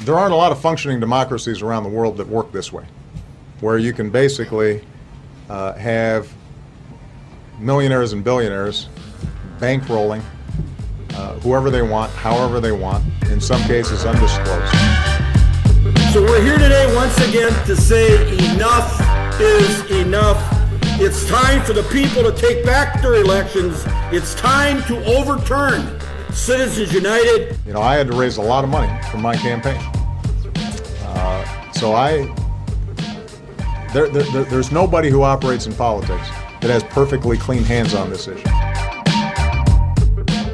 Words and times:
there 0.00 0.18
aren't 0.18 0.32
a 0.32 0.36
lot 0.36 0.52
of 0.52 0.60
functioning 0.60 1.00
democracies 1.00 1.62
around 1.62 1.84
the 1.84 1.88
world 1.88 2.16
that 2.16 2.28
work 2.28 2.52
this 2.52 2.72
way, 2.72 2.84
where 3.60 3.78
you 3.78 3.92
can 3.92 4.10
basically 4.10 4.84
uh, 5.48 5.74
have 5.74 6.32
millionaires 7.58 8.12
and 8.12 8.24
billionaires 8.24 8.88
bankrolling 9.58 10.22
uh, 11.14 11.34
whoever 11.40 11.70
they 11.70 11.82
want, 11.82 12.10
however 12.12 12.60
they 12.60 12.72
want, 12.72 13.04
in 13.30 13.40
some 13.40 13.62
cases 13.62 14.04
undisclosed. 14.04 14.72
So 16.12 16.22
we're 16.22 16.42
here 16.42 16.58
today 16.58 16.94
once 16.94 17.16
again 17.28 17.52
to 17.66 17.76
say 17.76 18.36
enough 18.52 19.00
is 19.40 19.90
enough. 19.90 20.40
It's 21.00 21.28
time 21.28 21.62
for 21.62 21.72
the 21.72 21.82
people 21.84 22.22
to 22.22 22.32
take 22.32 22.64
back 22.64 23.02
their 23.02 23.14
elections. 23.14 23.82
It's 24.12 24.34
time 24.34 24.82
to 24.84 25.04
overturn 25.04 25.98
Citizens 26.34 26.92
United. 26.92 27.58
You 27.66 27.72
know, 27.72 27.82
I 27.82 27.94
had 27.94 28.06
to 28.08 28.16
raise 28.16 28.36
a 28.36 28.42
lot 28.42 28.64
of 28.64 28.70
money 28.70 28.90
for 29.10 29.18
my 29.18 29.36
campaign. 29.36 29.80
Uh, 31.04 31.72
so 31.72 31.94
I, 31.94 32.26
there, 33.92 34.08
there, 34.08 34.44
there's 34.44 34.72
nobody 34.72 35.10
who 35.10 35.22
operates 35.22 35.66
in 35.66 35.74
politics 35.74 36.28
that 36.60 36.70
has 36.70 36.82
perfectly 36.84 37.36
clean 37.36 37.62
hands 37.62 37.94
on 37.94 38.10
this 38.10 38.28
issue. 38.28 38.48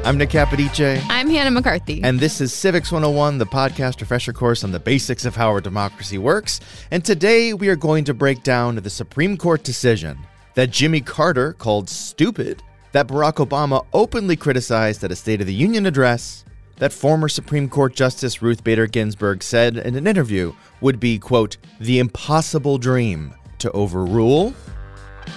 I'm 0.05 0.17
Nick 0.17 0.29
Capodice. 0.29 1.03
I'm 1.09 1.29
Hannah 1.29 1.51
McCarthy. 1.51 2.01
And 2.03 2.19
this 2.19 2.41
is 2.41 2.51
Civics 2.51 2.91
101, 2.91 3.37
the 3.37 3.45
podcast 3.45 4.01
refresher 4.01 4.33
course 4.33 4.63
on 4.63 4.71
the 4.71 4.79
basics 4.79 5.23
of 5.23 5.35
how 5.35 5.49
our 5.49 5.61
democracy 5.61 6.17
works. 6.17 6.59
And 6.89 7.05
today 7.05 7.53
we 7.53 7.67
are 7.69 7.75
going 7.75 8.05
to 8.05 8.13
break 8.13 8.41
down 8.43 8.75
the 8.75 8.89
Supreme 8.89 9.37
Court 9.37 9.63
decision 9.63 10.17
that 10.55 10.71
Jimmy 10.71 11.01
Carter 11.01 11.53
called 11.53 11.89
stupid, 11.89 12.63
that 12.91 13.07
Barack 13.07 13.45
Obama 13.45 13.85
openly 13.93 14.35
criticized 14.35 15.03
at 15.03 15.11
a 15.11 15.15
State 15.15 15.41
of 15.41 15.47
the 15.47 15.53
Union 15.53 15.85
address, 15.85 16.43
that 16.77 16.93
former 16.93 17.27
Supreme 17.27 17.69
Court 17.69 17.93
Justice 17.93 18.41
Ruth 18.41 18.63
Bader 18.63 18.87
Ginsburg 18.87 19.43
said 19.43 19.77
in 19.77 19.95
an 19.95 20.07
interview 20.07 20.53
would 20.81 20.99
be, 20.99 21.19
quote, 21.19 21.57
the 21.79 21.99
impossible 21.99 22.77
dream 22.77 23.33
to 23.59 23.71
overrule 23.71 24.53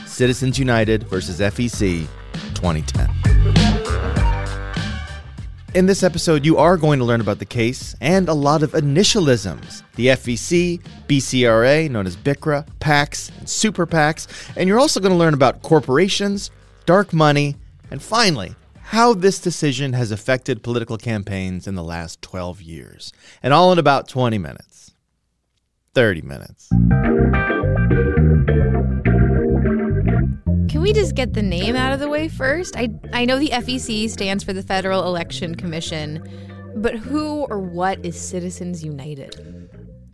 Citizens 0.06 0.58
United 0.58 1.02
versus 1.04 1.40
FEC 1.40 2.06
2010. 2.54 3.10
In 5.74 5.86
this 5.86 6.02
episode, 6.02 6.44
you 6.44 6.58
are 6.58 6.76
going 6.76 6.98
to 6.98 7.04
learn 7.04 7.22
about 7.22 7.38
the 7.38 7.46
case 7.46 7.96
and 8.02 8.28
a 8.28 8.34
lot 8.34 8.62
of 8.62 8.72
initialisms 8.72 9.82
the 9.94 10.08
FEC, 10.08 10.80
BCRA, 11.08 11.90
known 11.90 12.06
as 12.06 12.16
BICRA, 12.16 12.66
PACs, 12.78 13.36
and 13.38 13.48
super 13.48 13.86
PACs, 13.86 14.26
and 14.56 14.68
you're 14.68 14.78
also 14.78 15.00
going 15.00 15.12
to 15.12 15.18
learn 15.18 15.34
about 15.34 15.62
corporations, 15.62 16.50
dark 16.86 17.12
money, 17.12 17.56
and 17.90 18.02
finally, 18.02 18.54
how 18.92 19.14
this 19.14 19.40
decision 19.40 19.94
has 19.94 20.10
affected 20.10 20.62
political 20.62 20.98
campaigns 20.98 21.66
in 21.66 21.74
the 21.74 21.82
last 21.82 22.20
12 22.22 22.60
years. 22.60 23.12
And 23.42 23.54
all 23.54 23.72
in 23.72 23.78
about 23.78 24.08
20 24.08 24.38
minutes. 24.38 24.92
30 25.94 26.22
minutes. 26.22 26.68
Can 30.68 30.80
we 30.80 30.92
just 30.92 31.14
get 31.14 31.34
the 31.34 31.42
name 31.42 31.76
out 31.76 31.92
of 31.92 32.00
the 32.00 32.08
way 32.08 32.28
first? 32.28 32.76
I 32.76 32.88
I 33.12 33.24
know 33.24 33.38
the 33.38 33.50
FEC 33.50 34.08
stands 34.08 34.42
for 34.42 34.52
the 34.52 34.62
Federal 34.62 35.04
Election 35.04 35.54
Commission, 35.54 36.26
but 36.76 36.96
who 36.96 37.46
or 37.50 37.58
what 37.58 38.04
is 38.04 38.18
Citizens 38.18 38.82
United? 38.82 39.61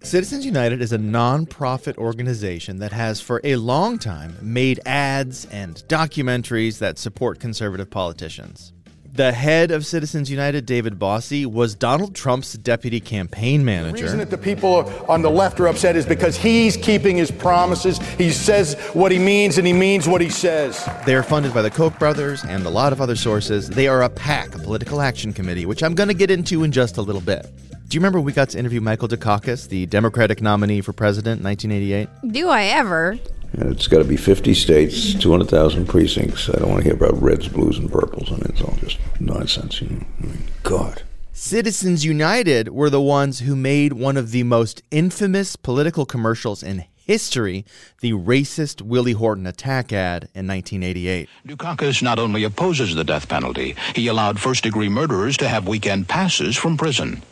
Citizens 0.02 0.46
United 0.46 0.80
is 0.80 0.92
a 0.92 0.98
nonprofit 0.98 1.98
organization 1.98 2.78
that 2.78 2.92
has 2.92 3.20
for 3.20 3.40
a 3.42 3.56
long 3.56 3.98
time 3.98 4.36
made 4.40 4.80
ads 4.86 5.44
and 5.46 5.82
documentaries 5.88 6.78
that 6.78 6.98
support 6.98 7.40
conservative 7.40 7.90
politicians. 7.90 8.72
The 9.12 9.32
head 9.32 9.72
of 9.72 9.84
Citizens 9.84 10.30
United, 10.30 10.64
David 10.64 11.00
Bossie, 11.00 11.44
was 11.44 11.74
Donald 11.74 12.14
Trump's 12.14 12.52
deputy 12.52 13.00
campaign 13.00 13.64
manager. 13.64 13.96
The 13.96 14.02
reason 14.02 14.18
that 14.20 14.30
the 14.30 14.38
people 14.38 14.88
on 15.08 15.22
the 15.22 15.30
left 15.30 15.58
are 15.58 15.66
upset 15.66 15.96
is 15.96 16.06
because 16.06 16.36
he's 16.36 16.76
keeping 16.76 17.16
his 17.16 17.32
promises. 17.32 17.98
He 18.16 18.30
says 18.30 18.74
what 18.92 19.10
he 19.10 19.18
means 19.18 19.58
and 19.58 19.66
he 19.66 19.72
means 19.72 20.06
what 20.06 20.20
he 20.20 20.30
says. 20.30 20.88
They 21.04 21.16
are 21.16 21.24
funded 21.24 21.52
by 21.52 21.62
the 21.62 21.70
Koch 21.70 21.98
brothers 21.98 22.44
and 22.44 22.64
a 22.64 22.70
lot 22.70 22.92
of 22.92 23.00
other 23.00 23.16
sources. 23.16 23.68
They 23.68 23.88
are 23.88 24.02
a 24.02 24.08
PAC, 24.08 24.54
a 24.54 24.58
political 24.58 25.00
action 25.00 25.32
committee, 25.32 25.66
which 25.66 25.82
I'm 25.82 25.96
going 25.96 26.08
to 26.08 26.14
get 26.14 26.30
into 26.30 26.62
in 26.62 26.70
just 26.70 26.98
a 26.98 27.02
little 27.02 27.20
bit. 27.20 27.50
Do 27.88 27.94
you 27.94 28.00
remember 28.00 28.20
we 28.20 28.34
got 28.34 28.50
to 28.50 28.58
interview 28.58 28.82
Michael 28.82 29.08
Dukakis, 29.08 29.70
the 29.70 29.86
Democratic 29.86 30.42
nominee 30.42 30.82
for 30.82 30.92
president 30.92 31.40
in 31.40 31.44
1988? 31.44 32.32
Do 32.34 32.50
I 32.50 32.64
ever? 32.64 33.18
And 33.54 33.72
it's 33.72 33.88
got 33.88 33.96
to 34.00 34.04
be 34.04 34.18
50 34.18 34.52
states, 34.52 35.14
200,000 35.14 35.86
precincts. 35.86 36.50
I 36.50 36.58
don't 36.58 36.68
want 36.68 36.82
to 36.82 36.84
hear 36.84 36.92
about 36.92 37.18
reds, 37.22 37.48
blues, 37.48 37.78
and 37.78 37.90
purples. 37.90 38.28
I 38.28 38.32
mean, 38.32 38.44
it's 38.50 38.60
all 38.60 38.76
just 38.82 38.98
nonsense, 39.20 39.80
you 39.80 39.88
know. 39.88 40.04
I 40.22 40.26
mean, 40.26 40.42
God. 40.64 41.02
Citizens 41.32 42.04
United 42.04 42.68
were 42.68 42.90
the 42.90 43.00
ones 43.00 43.38
who 43.38 43.56
made 43.56 43.94
one 43.94 44.18
of 44.18 44.32
the 44.32 44.42
most 44.42 44.82
infamous 44.90 45.56
political 45.56 46.04
commercials 46.04 46.62
in 46.62 46.84
history, 46.94 47.64
the 48.02 48.12
racist 48.12 48.82
Willie 48.82 49.12
Horton 49.12 49.46
attack 49.46 49.94
ad 49.94 50.24
in 50.34 50.46
1988. 50.46 51.26
Dukakis 51.46 52.02
not 52.02 52.18
only 52.18 52.44
opposes 52.44 52.94
the 52.94 53.02
death 53.02 53.30
penalty, 53.30 53.76
he 53.94 54.08
allowed 54.08 54.38
first 54.38 54.62
degree 54.62 54.90
murderers 54.90 55.38
to 55.38 55.48
have 55.48 55.66
weekend 55.66 56.06
passes 56.06 56.54
from 56.54 56.76
prison. 56.76 57.22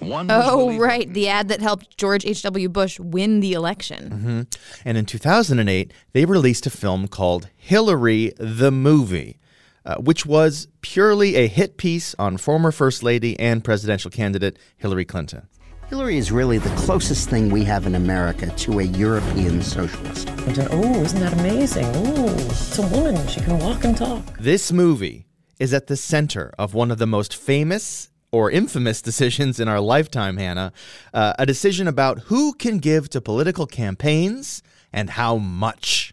One 0.00 0.30
oh, 0.30 0.76
right. 0.78 1.12
The 1.12 1.28
ad 1.28 1.48
that 1.48 1.60
helped 1.60 1.96
George 1.96 2.24
H.W. 2.24 2.68
Bush 2.68 2.98
win 2.98 3.40
the 3.40 3.52
election. 3.52 4.10
Mm-hmm. 4.10 4.40
And 4.84 4.98
in 4.98 5.06
2008, 5.06 5.92
they 6.12 6.24
released 6.24 6.66
a 6.66 6.70
film 6.70 7.08
called 7.08 7.48
Hillary 7.56 8.32
the 8.36 8.70
Movie, 8.70 9.38
uh, 9.84 9.96
which 9.96 10.26
was 10.26 10.68
purely 10.80 11.36
a 11.36 11.46
hit 11.46 11.76
piece 11.76 12.14
on 12.18 12.36
former 12.36 12.72
First 12.72 13.02
Lady 13.02 13.38
and 13.38 13.64
presidential 13.64 14.10
candidate 14.10 14.58
Hillary 14.76 15.04
Clinton. 15.04 15.48
Hillary 15.88 16.18
is 16.18 16.30
really 16.30 16.58
the 16.58 16.70
closest 16.76 17.28
thing 17.28 17.50
we 17.50 17.64
have 17.64 17.84
in 17.84 17.96
America 17.96 18.46
to 18.46 18.78
a 18.78 18.84
European 18.84 19.60
socialist. 19.60 20.28
Oh, 20.70 21.02
isn't 21.02 21.18
that 21.18 21.32
amazing? 21.32 21.84
Oh, 21.86 22.28
it's 22.48 22.78
a 22.78 22.86
woman. 22.86 23.26
She 23.26 23.40
can 23.40 23.58
walk 23.58 23.82
and 23.82 23.96
talk. 23.96 24.22
This 24.38 24.70
movie 24.70 25.26
is 25.58 25.74
at 25.74 25.88
the 25.88 25.96
center 25.96 26.52
of 26.56 26.74
one 26.74 26.92
of 26.92 26.98
the 26.98 27.08
most 27.08 27.34
famous 27.34 28.09
or 28.32 28.50
infamous 28.50 29.02
decisions 29.02 29.58
in 29.58 29.68
our 29.68 29.80
lifetime, 29.80 30.36
Hannah. 30.36 30.72
Uh, 31.12 31.34
a 31.38 31.46
decision 31.46 31.88
about 31.88 32.20
who 32.20 32.52
can 32.52 32.78
give 32.78 33.08
to 33.10 33.20
political 33.20 33.66
campaigns 33.66 34.62
and 34.92 35.10
how 35.10 35.36
much. 35.36 36.12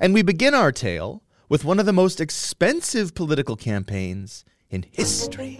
And 0.00 0.14
we 0.14 0.22
begin 0.22 0.54
our 0.54 0.72
tale 0.72 1.22
with 1.48 1.64
one 1.64 1.78
of 1.78 1.86
the 1.86 1.92
most 1.92 2.20
expensive 2.20 3.14
political 3.14 3.56
campaigns 3.56 4.44
in 4.70 4.84
history. 4.90 5.58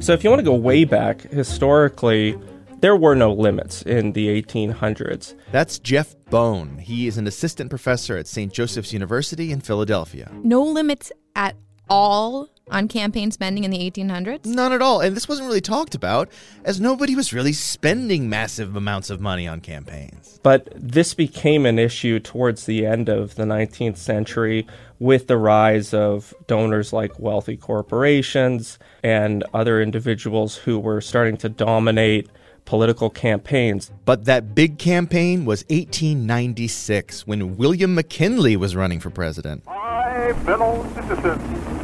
So, 0.00 0.12
if 0.12 0.22
you 0.22 0.30
want 0.30 0.40
to 0.40 0.44
go 0.44 0.54
way 0.54 0.84
back, 0.84 1.22
historically, 1.22 2.38
there 2.80 2.96
were 2.96 3.14
no 3.14 3.32
limits 3.32 3.80
in 3.82 4.12
the 4.12 4.42
1800s. 4.42 5.34
That's 5.50 5.78
Jeff 5.78 6.14
Bone. 6.28 6.78
He 6.78 7.06
is 7.06 7.16
an 7.16 7.26
assistant 7.26 7.70
professor 7.70 8.18
at 8.18 8.26
St. 8.26 8.52
Joseph's 8.52 8.92
University 8.92 9.50
in 9.50 9.62
Philadelphia. 9.62 10.30
No 10.42 10.62
limits 10.62 11.10
at 11.34 11.56
all 11.88 12.50
on 12.70 12.88
campaign 12.88 13.30
spending 13.30 13.62
in 13.64 13.70
the 13.70 13.78
1800s? 13.78 14.44
None 14.44 14.72
at 14.72 14.82
all. 14.82 15.00
And 15.00 15.16
this 15.16 15.28
wasn't 15.28 15.46
really 15.46 15.60
talked 15.60 15.94
about, 15.94 16.28
as 16.64 16.80
nobody 16.80 17.14
was 17.14 17.32
really 17.32 17.52
spending 17.52 18.28
massive 18.28 18.74
amounts 18.74 19.08
of 19.08 19.20
money 19.20 19.46
on 19.46 19.60
campaigns. 19.60 20.40
But 20.42 20.68
this 20.74 21.14
became 21.14 21.64
an 21.64 21.78
issue 21.78 22.18
towards 22.18 22.66
the 22.66 22.84
end 22.84 23.08
of 23.08 23.36
the 23.36 23.44
19th 23.44 23.98
century 23.98 24.66
with 24.98 25.28
the 25.28 25.36
rise 25.36 25.94
of 25.94 26.34
donors 26.46 26.92
like 26.92 27.18
wealthy 27.20 27.56
corporations 27.56 28.78
and 29.02 29.44
other 29.54 29.80
individuals 29.80 30.56
who 30.56 30.78
were 30.78 31.00
starting 31.00 31.36
to 31.36 31.48
dominate 31.48 32.28
political 32.64 33.10
campaigns. 33.10 33.92
But 34.04 34.24
that 34.24 34.56
big 34.56 34.78
campaign 34.78 35.44
was 35.44 35.64
1896 35.70 37.24
when 37.26 37.56
William 37.56 37.94
McKinley 37.94 38.56
was 38.56 38.74
running 38.74 38.98
for 38.98 39.10
president. 39.10 39.64
My 39.66 40.32
fellow 40.44 40.84
citizens, 40.94 41.75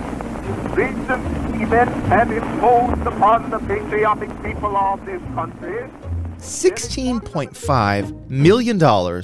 recent 0.75 1.63
events 1.63 2.09
have 2.09 2.31
imposed 2.31 3.07
upon 3.07 3.51
the 3.51 3.59
patriotic 3.61 4.31
people 4.43 4.77
of 4.77 5.05
this 5.07 5.23
country 5.35 5.89
$16.5 6.43 8.29
million 8.29 8.79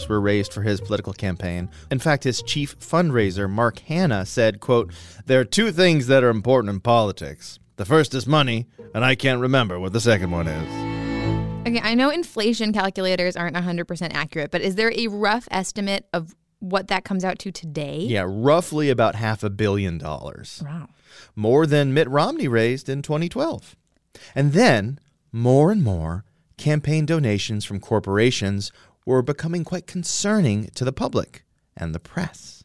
were 0.08 0.20
raised 0.20 0.52
for 0.52 0.62
his 0.62 0.80
political 0.80 1.12
campaign. 1.12 1.68
In 1.90 1.98
fact, 1.98 2.22
his 2.22 2.42
chief 2.42 2.78
fundraiser, 2.78 3.50
Mark 3.50 3.80
Hanna, 3.80 4.24
said, 4.24 4.60
quote, 4.60 4.92
There 5.26 5.40
are 5.40 5.44
two 5.44 5.72
things 5.72 6.06
that 6.06 6.22
are 6.22 6.30
important 6.30 6.72
in 6.72 6.78
politics. 6.78 7.58
The 7.74 7.84
first 7.84 8.14
is 8.14 8.28
money, 8.28 8.68
and 8.94 9.04
I 9.04 9.16
can't 9.16 9.40
remember 9.40 9.80
what 9.80 9.92
the 9.92 10.00
second 10.00 10.30
one 10.30 10.46
is. 10.46 11.68
Okay, 11.68 11.80
I 11.82 11.94
know 11.94 12.08
inflation 12.10 12.72
calculators 12.72 13.36
aren't 13.36 13.56
100% 13.56 14.14
accurate, 14.14 14.52
but 14.52 14.60
is 14.60 14.76
there 14.76 14.92
a 14.94 15.08
rough 15.08 15.48
estimate 15.50 16.06
of 16.12 16.36
what 16.60 16.88
that 16.88 17.04
comes 17.04 17.24
out 17.24 17.38
to 17.40 17.52
today? 17.52 17.98
Yeah, 18.00 18.24
roughly 18.26 18.90
about 18.90 19.14
half 19.14 19.42
a 19.42 19.50
billion 19.50 19.98
dollars. 19.98 20.62
Wow. 20.64 20.88
More 21.34 21.66
than 21.66 21.94
Mitt 21.94 22.08
Romney 22.08 22.48
raised 22.48 22.88
in 22.88 23.02
2012. 23.02 23.76
And 24.34 24.52
then, 24.52 24.98
more 25.32 25.70
and 25.70 25.82
more, 25.82 26.24
campaign 26.56 27.06
donations 27.06 27.64
from 27.64 27.80
corporations 27.80 28.72
were 29.06 29.22
becoming 29.22 29.64
quite 29.64 29.86
concerning 29.86 30.66
to 30.74 30.84
the 30.84 30.92
public 30.92 31.44
and 31.76 31.94
the 31.94 32.00
press. 32.00 32.64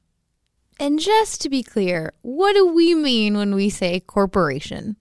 And 0.80 1.00
just 1.00 1.42
to 1.42 1.50
be 1.50 1.62
clear, 1.62 2.14
what 2.24 2.54
do 2.54 2.68
we 2.68 2.96
mean 2.96 3.38
when 3.38 3.54
we 3.54 3.70
say 3.70 4.00
corporation? 4.00 4.98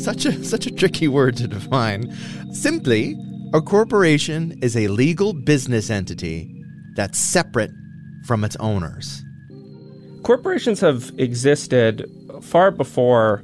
such 0.00 0.24
a 0.24 0.44
such 0.44 0.66
a 0.66 0.70
tricky 0.70 1.08
word 1.08 1.36
to 1.36 1.46
define. 1.46 2.10
Simply, 2.52 3.16
a 3.52 3.60
corporation 3.60 4.58
is 4.62 4.76
a 4.76 4.88
legal 4.88 5.32
business 5.34 5.90
entity 5.90 6.59
that's 6.94 7.18
separate 7.18 7.70
from 8.26 8.44
its 8.44 8.56
owners. 8.56 9.22
Corporations 10.22 10.80
have 10.80 11.10
existed 11.18 12.10
far 12.42 12.70
before 12.70 13.42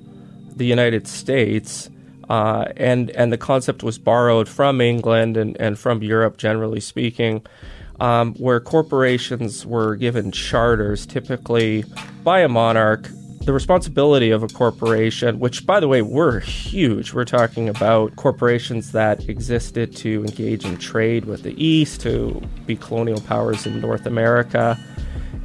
the 0.54 0.66
United 0.66 1.06
States, 1.06 1.90
uh, 2.28 2.66
and 2.76 3.10
and 3.10 3.32
the 3.32 3.38
concept 3.38 3.82
was 3.82 3.98
borrowed 3.98 4.48
from 4.48 4.81
England 4.81 5.37
and, 5.37 5.56
and 5.60 5.78
from 5.78 6.02
Europe, 6.02 6.37
generally 6.37 6.81
speaking, 6.81 7.44
um, 8.00 8.34
where 8.34 8.60
corporations 8.60 9.64
were 9.64 9.96
given 9.96 10.32
charters, 10.32 11.06
typically 11.06 11.84
by 12.22 12.40
a 12.40 12.48
monarch. 12.48 13.08
The 13.46 13.52
responsibility 13.52 14.32
of 14.32 14.43
a 14.43 14.48
corporation, 14.48 15.38
which 15.38 15.64
by 15.64 15.78
the 15.78 15.87
way 15.87 16.02
were 16.02 16.40
huge, 16.40 17.12
we're 17.12 17.25
talking 17.25 17.69
about 17.69 18.16
corporations 18.16 18.90
that 18.90 19.28
existed 19.28 19.94
to 19.98 20.25
engage 20.25 20.64
in 20.64 20.76
trade 20.78 21.26
with 21.26 21.44
the 21.44 21.54
East, 21.64 22.00
to 22.00 22.43
be 22.66 22.75
colonial 22.75 23.20
powers 23.20 23.64
in 23.64 23.81
North 23.81 24.04
America. 24.04 24.76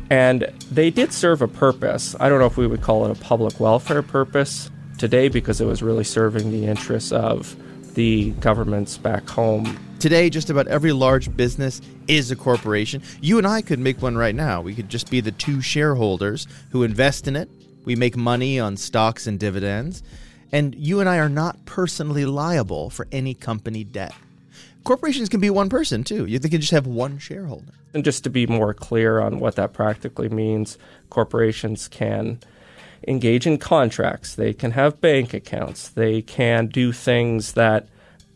And 0.10 0.52
they 0.72 0.90
did 0.90 1.14
serve 1.14 1.44
a 1.44 1.48
purpose. 1.48 2.16
I 2.20 2.28
don't 2.28 2.40
know 2.40 2.48
if 2.48 2.58
we 2.58 2.66
would 2.66 2.82
call 2.82 3.06
it 3.06 3.16
a 3.16 3.22
public 3.22 3.60
welfare 3.60 4.02
purpose 4.02 4.72
today 4.98 5.30
because 5.30 5.62
it 5.62 5.66
was 5.66 5.84
really 5.84 6.04
serving 6.04 6.50
the 6.50 6.66
interests 6.66 7.12
of 7.12 7.56
the 7.94 8.32
governments 8.32 8.98
back 8.98 9.30
home. 9.30 9.78
Today, 10.00 10.32
just 10.32 10.50
about 10.50 10.68
every 10.68 10.92
large 10.92 11.38
business 11.38 11.82
is 12.08 12.32
a 12.32 12.36
corporation. 12.36 13.04
You 13.22 13.38
and 13.38 13.46
I 13.46 13.62
could 13.62 13.78
make 13.78 14.02
one 14.02 14.18
right 14.18 14.34
now. 14.34 14.60
We 14.60 14.74
could 14.74 14.90
just 14.90 15.12
be 15.12 15.22
the 15.22 15.32
two 15.32 15.62
shareholders 15.62 16.48
who 16.72 16.82
invest 16.82 17.28
in 17.28 17.36
it. 17.36 17.48
We 17.84 17.96
make 17.96 18.16
money 18.16 18.60
on 18.60 18.78
stocks 18.78 19.28
and 19.28 19.40
dividends. 19.40 20.04
And 20.52 20.76
you 20.76 21.00
and 21.00 21.08
I 21.08 21.18
are 21.18 21.30
not 21.30 21.66
personally 21.66 22.26
liable 22.26 22.90
for 22.90 23.08
any 23.12 23.34
company 23.34 23.84
debt. 23.84 24.14
Corporations 24.84 25.30
can 25.30 25.40
be 25.40 25.50
one 25.50 25.70
person 25.70 26.04
too. 26.04 26.26
You 26.26 26.40
they 26.40 26.50
can 26.50 26.60
just 26.60 26.74
have 26.74 26.88
one 26.88 27.20
shareholder. 27.20 27.74
And 27.94 28.04
just 28.04 28.24
to 28.24 28.30
be 28.30 28.48
more 28.48 28.74
clear 28.74 29.20
on 29.20 29.40
what 29.40 29.56
that 29.56 29.74
practically 29.74 30.30
means, 30.30 30.78
corporations 31.10 31.88
can 31.88 32.40
engage 33.08 33.48
in 33.48 33.58
contracts, 33.58 34.36
they 34.36 34.54
can 34.54 34.72
have 34.72 35.02
bank 35.02 35.34
accounts, 35.34 35.90
they 35.90 36.22
can 36.22 36.68
do 36.68 36.92
things 36.92 37.54
that 37.54 37.88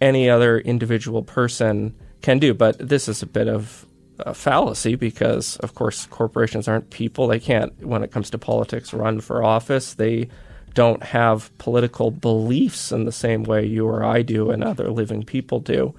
any 0.01 0.29
other 0.29 0.59
individual 0.59 1.23
person 1.23 1.95
can 2.21 2.39
do. 2.39 2.53
But 2.53 2.77
this 2.79 3.07
is 3.07 3.21
a 3.21 3.27
bit 3.27 3.47
of 3.47 3.85
a 4.19 4.33
fallacy 4.33 4.95
because, 4.95 5.57
of 5.57 5.75
course, 5.75 6.05
corporations 6.07 6.67
aren't 6.67 6.89
people. 6.89 7.27
They 7.27 7.39
can't, 7.39 7.73
when 7.85 8.03
it 8.03 8.11
comes 8.11 8.29
to 8.31 8.37
politics, 8.37 8.93
run 8.93 9.19
for 9.21 9.43
office. 9.43 9.93
They 9.93 10.29
don't 10.73 11.03
have 11.03 11.57
political 11.57 12.11
beliefs 12.11 12.91
in 12.91 13.05
the 13.05 13.11
same 13.11 13.43
way 13.43 13.65
you 13.65 13.87
or 13.87 14.03
I 14.03 14.21
do 14.21 14.51
and 14.51 14.63
other 14.63 14.91
living 14.91 15.23
people 15.23 15.59
do. 15.59 15.95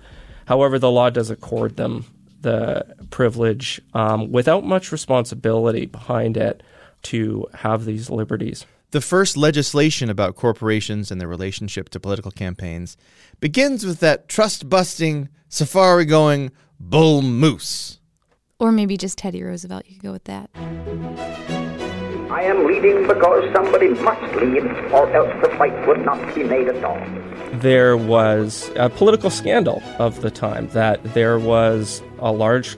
However, 0.47 0.79
the 0.79 0.91
law 0.91 1.11
does 1.11 1.31
accord 1.31 1.77
them 1.77 2.05
the 2.43 2.85
privilege 3.11 3.81
um, 3.95 4.31
without 4.31 4.65
much 4.65 4.93
responsibility 4.93 5.87
behind 5.87 6.37
it 6.37 6.63
to 7.03 7.47
have 7.55 7.85
these 7.85 8.11
liberties. 8.11 8.67
The 8.93 9.01
first 9.01 9.37
legislation 9.37 10.09
about 10.09 10.37
corporations 10.37 11.11
and 11.11 11.21
their 11.21 11.29
relationship 11.29 11.89
to 11.91 12.01
political 12.01 12.31
campaigns 12.31 12.97
begins 13.41 13.85
with 13.85 14.01
that 14.01 14.29
trust 14.29 14.69
busting, 14.69 15.29
safari 15.49 16.05
going 16.05 16.53
bull 16.79 17.23
moose. 17.23 17.99
Or 18.59 18.73
maybe 18.73 18.97
just 18.97 19.19
Teddy 19.19 19.43
Roosevelt. 19.43 19.85
You 19.87 19.97
could 19.97 20.03
go 20.03 20.13
with 20.13 20.25
that. 20.25 20.49
I 22.31 22.43
am 22.43 22.67
leading 22.67 23.07
because 23.07 23.53
somebody 23.55 23.89
must 23.89 24.35
lead, 24.37 24.65
or 24.93 25.13
else 25.15 25.33
the 25.43 25.55
fight 25.57 25.87
would 25.87 26.05
not 26.05 26.35
be 26.35 26.43
made 26.43 26.69
at 26.69 26.83
all. 26.83 27.01
There 27.61 27.97
was 27.97 28.71
a 28.77 28.89
political 28.89 29.31
scandal 29.31 29.83
of 29.99 30.23
the 30.23 30.31
time 30.31 30.69
that 30.69 31.03
there 31.15 31.39
was 31.39 32.03
a 32.19 32.33
large 32.33 32.77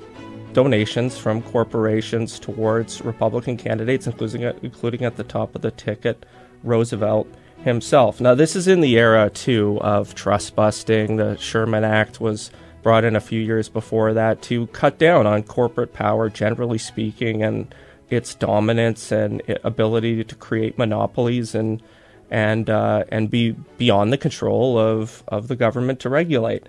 donations 0.52 1.16
from 1.16 1.42
corporations 1.42 2.38
towards 2.40 3.00
Republican 3.02 3.56
candidates, 3.56 4.06
including 4.06 4.42
including 4.62 5.04
at 5.04 5.16
the 5.16 5.24
top 5.24 5.54
of 5.54 5.62
the 5.62 5.70
ticket, 5.70 6.26
Roosevelt 6.64 7.28
himself. 7.62 8.20
Now, 8.20 8.34
this 8.34 8.56
is 8.56 8.66
in 8.66 8.80
the 8.80 8.98
era 8.98 9.30
too 9.30 9.78
of 9.80 10.14
trust 10.14 10.56
busting. 10.56 11.16
The 11.16 11.36
Sherman 11.36 11.84
Act 11.84 12.20
was 12.20 12.50
brought 12.82 13.04
in 13.04 13.16
a 13.16 13.20
few 13.20 13.40
years 13.40 13.68
before 13.68 14.14
that 14.14 14.42
to 14.42 14.66
cut 14.68 14.98
down 14.98 15.26
on 15.26 15.42
corporate 15.42 15.92
power, 15.92 16.28
generally 16.28 16.78
speaking, 16.78 17.42
and 17.42 17.74
its 18.10 18.34
dominance 18.34 19.12
and 19.12 19.42
ability 19.64 20.24
to 20.24 20.34
create 20.34 20.78
monopolies 20.78 21.54
and 21.54 21.82
and 22.30 22.68
uh, 22.68 23.04
and 23.10 23.30
be 23.30 23.52
beyond 23.78 24.12
the 24.12 24.18
control 24.18 24.78
of 24.78 25.22
of 25.28 25.48
the 25.48 25.56
government 25.56 26.00
to 26.00 26.08
regulate. 26.08 26.66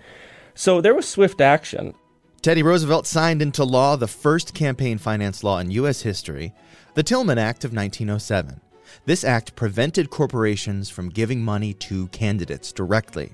So 0.56 0.82
there 0.82 0.96
was 0.96 1.08
swift 1.08 1.42
action. 1.42 1.94
Teddy 2.42 2.64
Roosevelt 2.64 3.06
signed 3.06 3.42
into 3.42 3.66
law 3.66 3.96
the 3.96 4.08
first 4.08 4.54
campaign 4.54 4.98
finance 4.98 5.44
law 5.44 5.60
in 5.60 5.72
U.S. 5.72 6.02
history, 6.02 6.54
the 6.94 7.04
Tillman 7.04 7.38
Act 7.38 7.66
of 7.66 7.74
1907. 7.74 8.62
This 9.06 9.24
act 9.24 9.56
prevented 9.56 10.10
corporations 10.10 10.90
from 10.90 11.10
giving 11.10 11.44
money 11.44 11.74
to 11.76 12.08
candidates 12.08 12.72
directly, 12.72 13.34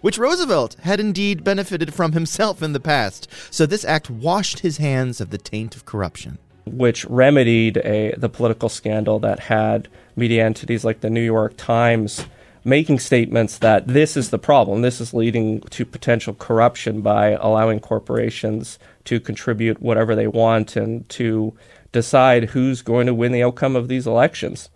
which 0.00 0.18
Roosevelt 0.18 0.76
had 0.82 1.00
indeed 1.00 1.44
benefited 1.44 1.94
from 1.94 2.12
himself 2.12 2.62
in 2.62 2.72
the 2.72 2.80
past, 2.80 3.28
so 3.50 3.66
this 3.66 3.84
act 3.84 4.10
washed 4.10 4.60
his 4.60 4.78
hands 4.78 5.20
of 5.20 5.30
the 5.30 5.38
taint 5.38 5.76
of 5.76 5.84
corruption 5.84 6.38
which 6.64 7.04
remedied 7.06 7.76
a 7.78 8.14
the 8.16 8.28
political 8.28 8.68
scandal 8.68 9.18
that 9.18 9.40
had 9.40 9.88
media 10.14 10.44
entities 10.44 10.84
like 10.84 11.00
the 11.00 11.10
New 11.10 11.20
York 11.20 11.54
Times 11.56 12.24
making 12.64 12.98
statements 12.98 13.58
that 13.58 13.88
this 13.88 14.16
is 14.16 14.30
the 14.30 14.38
problem. 14.38 14.82
This 14.82 15.00
is 15.00 15.12
leading 15.12 15.60
to 15.62 15.84
potential 15.84 16.34
corruption 16.34 17.00
by 17.00 17.30
allowing 17.30 17.80
corporations 17.80 18.78
to 19.04 19.18
contribute 19.18 19.82
whatever 19.82 20.14
they 20.14 20.28
want 20.28 20.76
and 20.76 21.08
to 21.10 21.54
decide 21.90 22.50
who's 22.50 22.82
going 22.82 23.06
to 23.06 23.14
win 23.14 23.32
the 23.32 23.42
outcome 23.42 23.76
of 23.76 23.88
these 23.88 24.06
elections. 24.06 24.70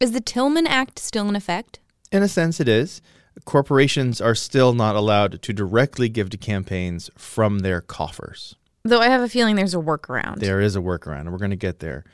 Is 0.00 0.12
the 0.12 0.20
Tillman 0.20 0.66
Act 0.66 0.98
still 0.98 1.28
in 1.28 1.36
effect? 1.36 1.78
In 2.10 2.22
a 2.22 2.28
sense, 2.28 2.60
it 2.60 2.68
is. 2.68 3.00
Corporations 3.44 4.20
are 4.20 4.34
still 4.34 4.72
not 4.72 4.96
allowed 4.96 5.42
to 5.42 5.52
directly 5.52 6.08
give 6.08 6.30
to 6.30 6.36
campaigns 6.36 7.10
from 7.16 7.60
their 7.60 7.80
coffers. 7.80 8.56
Though 8.84 9.00
I 9.00 9.08
have 9.08 9.22
a 9.22 9.28
feeling 9.28 9.56
there's 9.56 9.74
a 9.74 9.78
workaround. 9.78 10.38
There 10.38 10.60
is 10.60 10.76
a 10.76 10.80
workaround, 10.80 11.22
and 11.22 11.32
we're 11.32 11.38
going 11.38 11.50
to 11.50 11.56
get 11.56 11.80
there. 11.80 12.04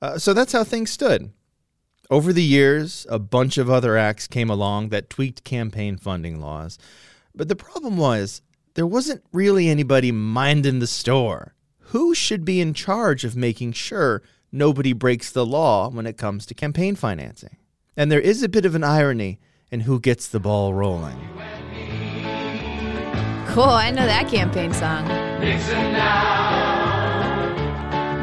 Uh, 0.00 0.18
so 0.18 0.32
that's 0.32 0.52
how 0.52 0.64
things 0.64 0.90
stood. 0.90 1.32
Over 2.10 2.32
the 2.32 2.42
years, 2.42 3.06
a 3.08 3.18
bunch 3.18 3.58
of 3.58 3.70
other 3.70 3.96
acts 3.96 4.26
came 4.26 4.50
along 4.50 4.88
that 4.88 5.10
tweaked 5.10 5.44
campaign 5.44 5.96
funding 5.96 6.40
laws. 6.40 6.78
But 7.34 7.48
the 7.48 7.56
problem 7.56 7.96
was, 7.96 8.42
there 8.74 8.86
wasn't 8.86 9.22
really 9.32 9.68
anybody 9.68 10.10
minding 10.10 10.78
the 10.78 10.86
store. 10.86 11.54
Who 11.78 12.14
should 12.14 12.44
be 12.44 12.60
in 12.60 12.74
charge 12.74 13.24
of 13.24 13.36
making 13.36 13.72
sure 13.72 14.22
nobody 14.52 14.92
breaks 14.92 15.30
the 15.30 15.46
law 15.46 15.88
when 15.88 16.06
it 16.06 16.16
comes 16.16 16.46
to 16.46 16.54
campaign 16.54 16.96
financing? 16.96 17.56
And 17.96 18.10
there 18.10 18.20
is 18.20 18.42
a 18.42 18.48
bit 18.48 18.64
of 18.64 18.74
an 18.74 18.84
irony 18.84 19.38
in 19.70 19.80
who 19.80 20.00
gets 20.00 20.28
the 20.28 20.40
ball 20.40 20.74
rolling. 20.74 21.16
Cool, 23.48 23.64
I 23.64 23.90
know 23.90 24.06
that 24.06 24.28
campaign 24.28 24.72
song. 24.72 25.06
Nixon 25.40 25.92
now. 25.92 27.44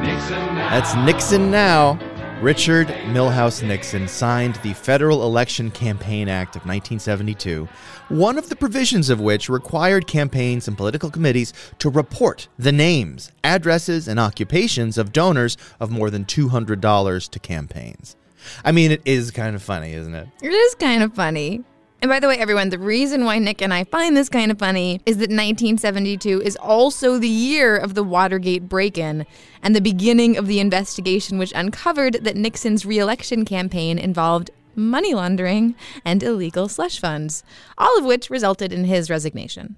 Nixon 0.01 0.55
now. 0.55 0.69
That's 0.69 0.95
Nixon 0.95 1.51
now. 1.51 1.99
Richard 2.41 2.87
Milhous 2.87 3.67
Nixon 3.67 4.07
signed 4.07 4.57
the 4.57 4.73
Federal 4.73 5.23
Election 5.23 5.71
Campaign 5.71 6.29
Act 6.29 6.55
of 6.55 6.67
1972, 6.67 7.67
one 8.09 8.37
of 8.37 8.47
the 8.49 8.55
provisions 8.55 9.09
of 9.09 9.19
which 9.19 9.49
required 9.49 10.05
campaigns 10.05 10.67
and 10.67 10.77
political 10.77 11.09
committees 11.09 11.51
to 11.79 11.89
report 11.89 12.47
the 12.59 12.71
names, 12.71 13.31
addresses, 13.43 14.07
and 14.07 14.19
occupations 14.19 14.99
of 14.99 15.11
donors 15.11 15.57
of 15.79 15.89
more 15.89 16.11
than 16.11 16.25
$200 16.25 17.29
to 17.29 17.39
campaigns. 17.39 18.15
I 18.63 18.71
mean, 18.71 18.91
it 18.91 19.01
is 19.05 19.31
kind 19.31 19.55
of 19.55 19.63
funny, 19.63 19.93
isn't 19.93 20.13
it? 20.13 20.27
It 20.41 20.51
is 20.51 20.75
kind 20.75 21.03
of 21.03 21.13
funny. 21.13 21.63
And 21.99 22.09
by 22.09 22.19
the 22.19 22.27
way, 22.27 22.37
everyone, 22.37 22.69
the 22.69 22.77
reason 22.77 23.25
why 23.25 23.39
Nick 23.39 23.61
and 23.61 23.73
I 23.73 23.83
find 23.83 24.15
this 24.15 24.29
kind 24.29 24.51
of 24.51 24.59
funny 24.59 25.01
is 25.07 25.17
that 25.17 25.29
1972 25.29 26.41
is 26.43 26.55
also 26.57 27.17
the 27.17 27.27
year 27.27 27.75
of 27.75 27.95
the 27.95 28.03
Watergate 28.03 28.69
break 28.69 28.99
in 28.99 29.25
and 29.63 29.75
the 29.75 29.81
beginning 29.81 30.37
of 30.37 30.45
the 30.45 30.59
investigation, 30.59 31.39
which 31.39 31.53
uncovered 31.55 32.23
that 32.23 32.35
Nixon's 32.35 32.85
reelection 32.85 33.45
campaign 33.45 33.97
involved 33.97 34.51
money 34.75 35.15
laundering 35.15 35.73
and 36.05 36.21
illegal 36.21 36.69
slush 36.69 36.99
funds, 36.99 37.43
all 37.79 37.97
of 37.97 38.05
which 38.05 38.29
resulted 38.29 38.71
in 38.71 38.85
his 38.85 39.09
resignation. 39.09 39.75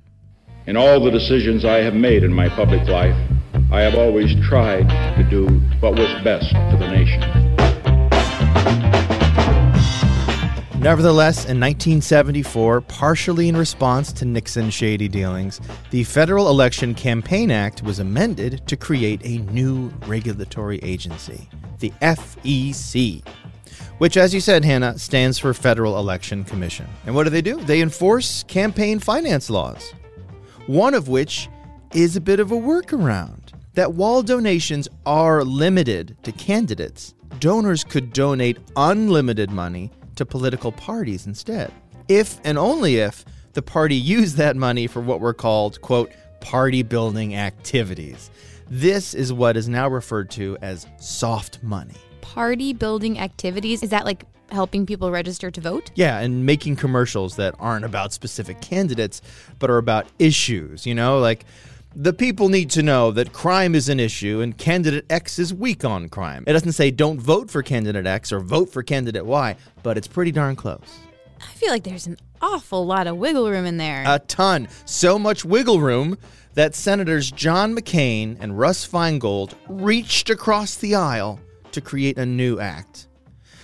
In 0.67 0.75
all 0.75 0.99
the 0.99 1.09
decisions 1.09 1.63
I 1.63 1.77
have 1.77 1.95
made 1.95 2.23
in 2.23 2.33
my 2.33 2.49
public 2.49 2.85
life, 2.89 3.15
I 3.71 3.79
have 3.81 3.95
always 3.95 4.35
tried 4.47 4.89
to 5.15 5.23
do 5.23 5.47
what 5.79 5.93
was 5.93 6.23
best 6.23 6.51
for 6.51 6.77
the 6.77 6.89
nation. 6.89 7.38
Nevertheless, 10.79 11.39
in 11.39 11.59
1974, 11.59 12.79
partially 12.79 13.49
in 13.49 13.57
response 13.57 14.13
to 14.13 14.23
Nixon's 14.23 14.73
shady 14.73 15.09
dealings, 15.09 15.59
the 15.89 16.05
Federal 16.05 16.47
Election 16.47 16.95
Campaign 16.95 17.51
Act 17.51 17.83
was 17.83 17.99
amended 17.99 18.65
to 18.67 18.77
create 18.77 19.19
a 19.25 19.39
new 19.51 19.91
regulatory 20.07 20.79
agency, 20.79 21.49
the 21.79 21.91
FEC. 22.01 23.21
which, 23.97 24.15
as 24.15 24.33
you 24.33 24.39
said, 24.39 24.63
Hannah, 24.63 24.97
stands 24.97 25.37
for 25.37 25.53
Federal 25.53 25.99
Election 25.99 26.45
Commission. 26.45 26.87
And 27.05 27.13
what 27.13 27.25
do 27.25 27.29
they 27.29 27.41
do? 27.41 27.59
They 27.59 27.81
enforce 27.81 28.43
campaign 28.43 28.99
finance 28.99 29.49
laws, 29.49 29.93
one 30.65 30.93
of 30.93 31.09
which 31.09 31.49
is 31.93 32.15
a 32.15 32.21
bit 32.21 32.39
of 32.39 32.53
a 32.53 32.57
workaround 32.57 33.51
that 33.73 33.95
while 33.95 34.23
donations 34.23 34.87
are 35.05 35.43
limited 35.43 36.15
to 36.23 36.31
candidates, 36.31 37.13
donors 37.39 37.83
could 37.83 38.13
donate 38.13 38.57
unlimited 38.77 39.51
money 39.51 39.91
to 40.19 40.25
political 40.25 40.71
parties 40.71 41.25
instead. 41.25 41.73
If 42.07 42.39
and 42.43 42.57
only 42.57 42.97
if 42.97 43.25
the 43.53 43.61
party 43.61 43.95
used 44.15 44.37
that 44.37 44.55
money 44.55 44.87
for 44.87 45.01
what 45.01 45.19
were 45.19 45.33
called, 45.33 45.81
quote, 45.81 46.11
party 46.39 46.83
building 46.83 47.35
activities. 47.35 48.29
This 48.69 49.13
is 49.13 49.33
what 49.33 49.57
is 49.57 49.67
now 49.67 49.89
referred 49.89 50.29
to 50.31 50.57
as 50.61 50.85
soft 50.99 51.63
money. 51.63 51.95
Party 52.21 52.71
building 52.73 53.19
activities 53.19 53.81
is 53.81 53.89
that 53.89 54.05
like 54.05 54.25
helping 54.51 54.85
people 54.85 55.09
register 55.11 55.49
to 55.51 55.61
vote? 55.61 55.91
Yeah, 55.95 56.19
and 56.19 56.45
making 56.45 56.75
commercials 56.75 57.35
that 57.37 57.55
aren't 57.59 57.85
about 57.85 58.13
specific 58.13 58.61
candidates, 58.61 59.21
but 59.57 59.69
are 59.69 59.77
about 59.77 60.07
issues, 60.19 60.85
you 60.85 60.93
know, 60.95 61.19
like 61.19 61.45
the 61.95 62.13
people 62.13 62.49
need 62.49 62.69
to 62.71 62.83
know 62.83 63.11
that 63.11 63.33
crime 63.33 63.73
is 63.73 63.89
an 63.89 63.99
issue 63.99 64.41
and 64.41 64.57
candidate 64.57 65.05
X 65.09 65.39
is 65.39 65.53
weak 65.53 65.83
on 65.83 66.07
crime. 66.07 66.43
It 66.47 66.53
doesn't 66.53 66.73
say 66.73 66.91
don't 66.91 67.19
vote 67.19 67.49
for 67.49 67.63
candidate 67.63 68.05
X 68.05 68.31
or 68.31 68.39
vote 68.39 68.69
for 68.69 68.83
candidate 68.83 69.25
Y, 69.25 69.55
but 69.83 69.97
it's 69.97 70.07
pretty 70.07 70.31
darn 70.31 70.55
close. 70.55 70.99
I 71.41 71.51
feel 71.53 71.69
like 71.69 71.83
there's 71.83 72.07
an 72.07 72.17
awful 72.41 72.85
lot 72.85 73.07
of 73.07 73.17
wiggle 73.17 73.49
room 73.49 73.65
in 73.65 73.77
there. 73.77 74.03
A 74.05 74.19
ton. 74.19 74.67
So 74.85 75.17
much 75.17 75.43
wiggle 75.43 75.79
room 75.79 76.17
that 76.53 76.75
Senators 76.75 77.31
John 77.31 77.75
McCain 77.75 78.37
and 78.39 78.57
Russ 78.57 78.87
Feingold 78.87 79.55
reached 79.67 80.29
across 80.29 80.75
the 80.75 80.95
aisle 80.95 81.39
to 81.71 81.81
create 81.81 82.17
a 82.17 82.25
new 82.25 82.59
act. 82.59 83.08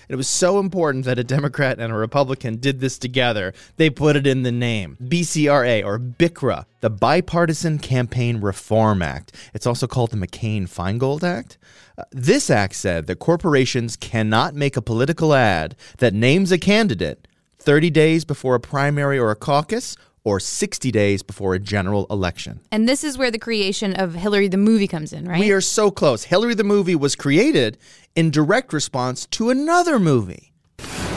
It 0.08 0.16
was 0.16 0.28
so 0.28 0.60
important 0.60 1.06
that 1.06 1.20
a 1.20 1.24
Democrat 1.24 1.80
and 1.80 1.92
a 1.92 1.96
Republican 1.96 2.58
did 2.58 2.80
this 2.80 2.98
together. 2.98 3.54
They 3.78 3.90
put 3.90 4.16
it 4.16 4.28
in 4.28 4.44
the 4.44 4.52
name 4.52 4.98
BCRA 5.04 5.84
or 5.84 5.98
BICRA, 6.00 6.66
the 6.82 6.90
Bipartisan 6.90 7.80
Campaign 7.80 8.42
Reform 8.42 9.02
Act. 9.02 9.36
It's 9.54 9.66
also 9.66 9.88
called 9.88 10.12
the 10.12 10.18
McCain 10.18 10.64
Feingold 10.64 11.24
Act. 11.24 11.58
Uh, 11.98 12.04
this 12.12 12.50
act 12.50 12.76
said 12.76 13.08
that 13.08 13.20
corporations 13.20 13.96
cannot 13.96 14.54
make 14.54 14.76
a 14.76 14.82
political 14.82 15.34
ad 15.34 15.76
that 16.00 16.14
names 16.14 16.52
a 16.52 16.58
candidate 16.58 17.28
30 17.60 17.90
days 17.90 18.26
before 18.26 18.56
a 18.56 18.60
primary 18.60 19.18
or 19.18 19.32
a 19.32 19.36
caucus 19.36 19.96
or 20.26 20.40
60 20.40 20.92
days 20.92 21.22
before 21.24 21.54
a 21.54 21.60
general 21.60 22.08
election. 22.10 22.60
and 22.72 22.90
this 22.90 23.04
is 23.04 23.18
where 23.18 23.32
the 23.32 23.40
creation 23.40 23.94
of 23.94 24.16
Hillary 24.16 24.48
the 24.48 24.58
movie 24.58 24.88
comes 24.88 25.14
in, 25.14 25.28
right? 25.28 25.40
We 25.40 25.52
are 25.52 25.62
so 25.62 25.92
close. 25.92 26.24
Hillary 26.24 26.56
the 26.56 26.64
movie 26.64 26.96
was 26.96 27.16
created 27.16 27.78
in 28.16 28.32
direct 28.32 28.72
response 28.72 29.26
to 29.28 29.50
another 29.50 30.00
movie. 30.00 30.54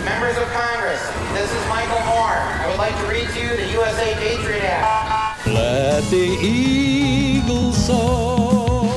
Members 0.05 0.37
of 0.37 0.49
Congress, 0.49 1.01
this 1.33 1.53
is 1.53 1.69
Michael 1.69 2.01
Moore. 2.07 2.39
I 2.39 2.67
would 2.69 2.79
like 2.79 2.97
to 2.97 3.07
read 3.07 3.29
to 3.29 3.41
you 3.41 3.57
the 3.57 3.73
USA 3.73 4.15
Patriot 4.15 4.65
Act. 4.65 5.47
Let 5.47 6.05
the 6.11 6.37
eagle 6.43 7.73
soar. 7.73 8.89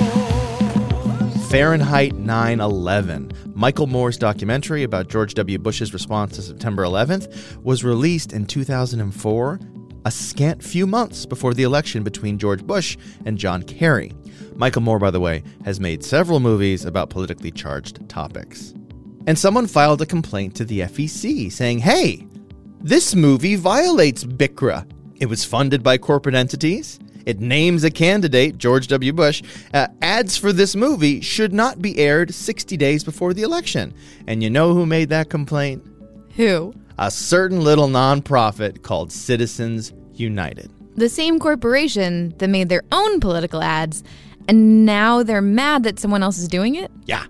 Fahrenheit 1.50 2.14
9 2.16 2.60
11. 2.60 3.32
Michael 3.54 3.86
Moore's 3.86 4.18
documentary 4.18 4.84
about 4.84 5.08
George 5.08 5.34
W. 5.36 5.60
Bush's 5.60 5.94
response 5.94 6.36
to 6.36 6.42
September 6.42 6.84
11th 6.84 7.62
was 7.62 7.84
released 7.84 8.34
in 8.34 8.46
2004, 8.46 9.60
a 10.06 10.12
scant 10.12 10.64
few 10.64 10.88
months 10.88 11.26
before 11.26 11.54
the 11.54 11.64
election 11.64 12.04
between 12.04 12.38
George 12.38 12.64
Bush 12.66 12.98
and 13.26 13.38
John 13.38 13.64
Kerry. 13.64 14.14
Michael 14.56 14.82
Moore, 14.82 15.00
by 15.00 15.12
the 15.12 15.20
way, 15.20 15.44
has 15.66 15.80
made 15.80 16.04
several 16.04 16.40
movies 16.40 16.86
about 16.86 17.10
politically 17.10 17.52
charged 17.52 18.08
topics. 18.10 18.74
And 19.28 19.38
someone 19.38 19.68
filed 19.68 20.02
a 20.02 20.06
complaint 20.06 20.56
to 20.56 20.66
the 20.66 20.82
FEC 20.82 21.52
saying, 21.52 21.80
hey, 21.80 22.28
this 22.80 23.14
movie 23.14 23.56
violates 23.56 24.24
BICRA. 24.24 24.90
It 25.20 25.28
was 25.28 25.46
funded 25.46 25.84
by 25.84 25.98
corporate 25.98 26.36
entities. 26.36 27.00
It 27.26 27.40
names 27.40 27.84
a 27.84 27.92
candidate, 27.92 28.58
George 28.58 28.88
W. 28.88 29.14
Bush. 29.14 29.44
Uh, 29.74 29.88
ads 30.02 30.38
for 30.38 30.52
this 30.52 30.76
movie 30.76 31.22
should 31.22 31.54
not 31.54 31.82
be 31.82 32.00
aired 32.00 32.34
60 32.34 32.76
days 32.78 33.04
before 33.04 33.34
the 33.34 33.44
election. 33.44 33.94
And 34.26 34.42
you 34.42 34.50
know 34.50 34.74
who 34.74 34.88
made 34.88 35.10
that 35.10 35.30
complaint? 35.30 35.86
Who? 36.36 36.74
A 37.02 37.10
certain 37.10 37.64
little 37.64 37.88
nonprofit 37.88 38.84
called 38.84 39.12
Citizens 39.12 39.92
United. 40.14 40.72
The 40.94 41.10
same 41.10 41.40
corporation 41.40 42.36
that 42.38 42.48
made 42.48 42.70
their 42.70 42.84
own 42.92 43.20
political 43.20 43.64
ads, 43.64 44.04
and 44.48 44.86
now 44.86 45.24
they're 45.24 45.42
mad 45.42 45.82
that 45.82 46.00
someone 46.00 46.22
else 46.22 46.38
is 46.38 46.48
doing 46.48 46.76
it? 46.76 46.92
Yeah. 47.06 47.26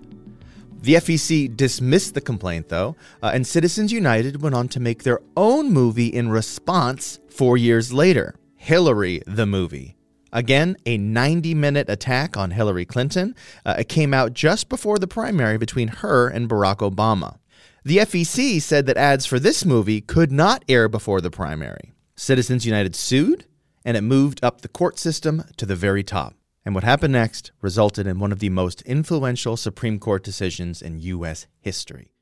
The 0.82 0.96
FEC 0.96 1.56
dismissed 1.56 2.12
the 2.12 2.20
complaint, 2.20 2.68
though, 2.68 2.96
uh, 3.22 3.30
and 3.32 3.46
Citizens 3.46 3.92
United 3.92 4.42
went 4.42 4.54
on 4.54 4.68
to 4.68 4.78
make 4.78 5.04
their 5.04 5.20
own 5.38 5.72
movie 5.72 6.08
in 6.08 6.28
response 6.28 7.18
four 7.30 7.56
years 7.56 7.94
later 7.94 8.34
Hillary 8.56 9.22
the 9.26 9.46
Movie. 9.46 9.96
Again, 10.34 10.76
a 10.84 10.98
90 10.98 11.54
minute 11.54 11.88
attack 11.88 12.36
on 12.36 12.50
Hillary 12.50 12.84
Clinton. 12.84 13.34
Uh, 13.64 13.76
it 13.78 13.88
came 13.88 14.12
out 14.12 14.34
just 14.34 14.68
before 14.68 14.98
the 14.98 15.08
primary 15.08 15.56
between 15.56 15.88
her 15.88 16.28
and 16.28 16.46
Barack 16.46 16.80
Obama. 16.86 17.38
The 17.84 17.98
FEC 17.98 18.62
said 18.62 18.86
that 18.86 18.96
ads 18.96 19.26
for 19.26 19.40
this 19.40 19.64
movie 19.64 20.00
could 20.00 20.30
not 20.30 20.64
air 20.68 20.88
before 20.88 21.20
the 21.20 21.32
primary. 21.32 21.92
Citizens 22.14 22.64
United 22.64 22.94
sued, 22.94 23.44
and 23.84 23.96
it 23.96 24.02
moved 24.02 24.38
up 24.44 24.60
the 24.60 24.68
court 24.68 25.00
system 25.00 25.42
to 25.56 25.66
the 25.66 25.74
very 25.74 26.04
top. 26.04 26.36
And 26.64 26.76
what 26.76 26.84
happened 26.84 27.12
next 27.12 27.50
resulted 27.60 28.06
in 28.06 28.20
one 28.20 28.30
of 28.30 28.38
the 28.38 28.50
most 28.50 28.82
influential 28.82 29.56
Supreme 29.56 29.98
Court 29.98 30.22
decisions 30.22 30.80
in 30.80 31.00
U.S. 31.00 31.48
history. 31.60 32.12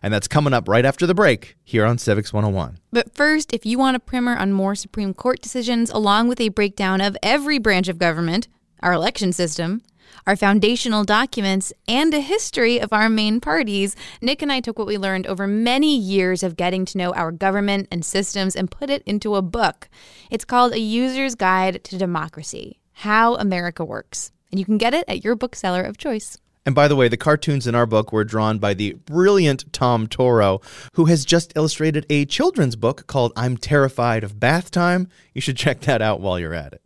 And 0.00 0.14
that's 0.14 0.28
coming 0.28 0.52
up 0.52 0.68
right 0.68 0.84
after 0.84 1.04
the 1.04 1.14
break 1.14 1.56
here 1.64 1.84
on 1.84 1.98
Civics 1.98 2.32
101. 2.32 2.78
But 2.92 3.12
first, 3.12 3.52
if 3.52 3.66
you 3.66 3.76
want 3.76 3.96
a 3.96 4.00
primer 4.00 4.36
on 4.36 4.52
more 4.52 4.76
Supreme 4.76 5.14
Court 5.14 5.42
decisions, 5.42 5.90
along 5.90 6.28
with 6.28 6.40
a 6.40 6.50
breakdown 6.50 7.00
of 7.00 7.16
every 7.24 7.58
branch 7.58 7.88
of 7.88 7.98
government, 7.98 8.46
our 8.78 8.92
election 8.92 9.32
system, 9.32 9.82
our 10.26 10.36
foundational 10.36 11.04
documents, 11.04 11.72
and 11.86 12.12
a 12.12 12.20
history 12.20 12.80
of 12.80 12.92
our 12.92 13.08
main 13.08 13.40
parties, 13.40 13.96
Nick 14.20 14.42
and 14.42 14.52
I 14.52 14.60
took 14.60 14.78
what 14.78 14.86
we 14.86 14.98
learned 14.98 15.26
over 15.26 15.46
many 15.46 15.96
years 15.96 16.42
of 16.42 16.56
getting 16.56 16.84
to 16.86 16.98
know 16.98 17.12
our 17.14 17.32
government 17.32 17.88
and 17.90 18.04
systems 18.04 18.54
and 18.54 18.70
put 18.70 18.90
it 18.90 19.02
into 19.04 19.36
a 19.36 19.42
book. 19.42 19.88
It's 20.30 20.44
called 20.44 20.72
A 20.72 20.78
User's 20.78 21.34
Guide 21.34 21.82
to 21.84 21.98
Democracy 21.98 22.78
How 22.92 23.34
America 23.36 23.84
Works. 23.84 24.32
And 24.50 24.58
you 24.58 24.64
can 24.64 24.78
get 24.78 24.94
it 24.94 25.04
at 25.08 25.24
your 25.24 25.36
bookseller 25.36 25.82
of 25.82 25.98
choice. 25.98 26.38
And 26.66 26.74
by 26.74 26.86
the 26.86 26.96
way, 26.96 27.08
the 27.08 27.16
cartoons 27.16 27.66
in 27.66 27.74
our 27.74 27.86
book 27.86 28.12
were 28.12 28.24
drawn 28.24 28.58
by 28.58 28.74
the 28.74 28.92
brilliant 28.92 29.72
Tom 29.72 30.06
Toro, 30.06 30.60
who 30.94 31.06
has 31.06 31.24
just 31.24 31.52
illustrated 31.56 32.04
a 32.10 32.26
children's 32.26 32.76
book 32.76 33.06
called 33.06 33.32
I'm 33.36 33.56
Terrified 33.56 34.22
of 34.22 34.38
Bath 34.38 34.70
Time. 34.70 35.08
You 35.32 35.40
should 35.40 35.56
check 35.56 35.80
that 35.80 36.02
out 36.02 36.20
while 36.20 36.38
you're 36.38 36.52
at 36.52 36.74
it. 36.74 36.82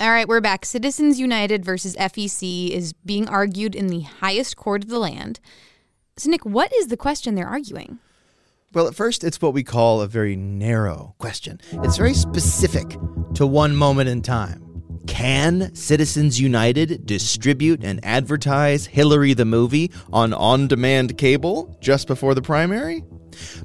All 0.00 0.10
right, 0.10 0.28
we're 0.28 0.40
back. 0.40 0.64
Citizens 0.64 1.18
United 1.18 1.64
versus 1.64 1.96
FEC 1.96 2.70
is 2.70 2.92
being 2.92 3.28
argued 3.28 3.74
in 3.74 3.88
the 3.88 4.02
highest 4.02 4.56
court 4.56 4.84
of 4.84 4.90
the 4.90 4.98
land. 5.00 5.40
So, 6.16 6.30
Nick, 6.30 6.46
what 6.46 6.72
is 6.72 6.86
the 6.86 6.96
question 6.96 7.34
they're 7.34 7.48
arguing? 7.48 7.98
Well, 8.72 8.86
at 8.86 8.94
first, 8.94 9.24
it's 9.24 9.42
what 9.42 9.54
we 9.54 9.64
call 9.64 10.00
a 10.00 10.06
very 10.06 10.36
narrow 10.36 11.16
question. 11.18 11.60
It's 11.82 11.96
very 11.96 12.14
specific 12.14 12.96
to 13.34 13.44
one 13.44 13.74
moment 13.74 14.08
in 14.08 14.22
time. 14.22 15.02
Can 15.08 15.74
Citizens 15.74 16.40
United 16.40 17.04
distribute 17.04 17.82
and 17.82 17.98
advertise 18.04 18.86
Hillary 18.86 19.34
the 19.34 19.44
movie 19.44 19.90
on 20.12 20.32
on 20.32 20.68
demand 20.68 21.18
cable 21.18 21.76
just 21.80 22.06
before 22.06 22.36
the 22.36 22.42
primary? 22.42 23.02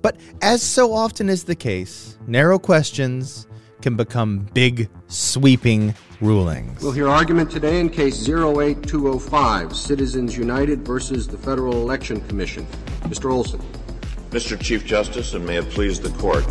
But 0.02 0.18
as 0.42 0.64
so 0.64 0.94
often 0.94 1.30
is 1.30 1.44
the 1.44 1.56
case, 1.56 2.18
narrow 2.26 2.58
questions 2.58 3.46
can 3.84 3.96
become 3.96 4.48
big, 4.54 4.90
sweeping 5.08 5.94
rulings. 6.24 6.82
We'll 6.82 6.94
hear 6.94 7.10
argument 7.10 7.52
today 7.52 7.80
in 7.80 7.90
case 7.90 8.28
08205, 8.28 9.76
Citizens 9.76 10.38
United 10.38 10.86
versus 10.86 11.28
the 11.28 11.38
Federal 11.38 11.74
Election 11.74 12.22
Commission. 12.28 12.66
Mr. 13.02 13.32
Olson. 13.32 13.62
Mr. 14.30 14.60
Chief 14.60 14.86
Justice, 14.86 15.34
and 15.34 15.46
may 15.46 15.58
it 15.58 15.70
please 15.70 16.00
the 16.00 16.10
court. 16.18 16.46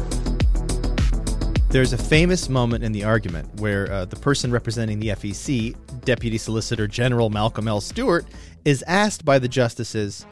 There's 1.70 1.94
a 1.94 1.98
famous 1.98 2.50
moment 2.50 2.84
in 2.84 2.92
the 2.92 3.02
argument 3.02 3.60
where 3.60 3.90
uh, 3.90 4.04
the 4.04 4.16
person 4.16 4.52
representing 4.52 5.00
the 5.00 5.08
FEC, 5.08 5.74
Deputy 6.04 6.36
Solicitor 6.36 6.86
General 6.86 7.30
Malcolm 7.30 7.66
L. 7.66 7.80
Stewart, 7.80 8.26
is 8.66 8.84
asked 8.86 9.24
by 9.24 9.38
the 9.38 9.48
justices, 9.48 10.26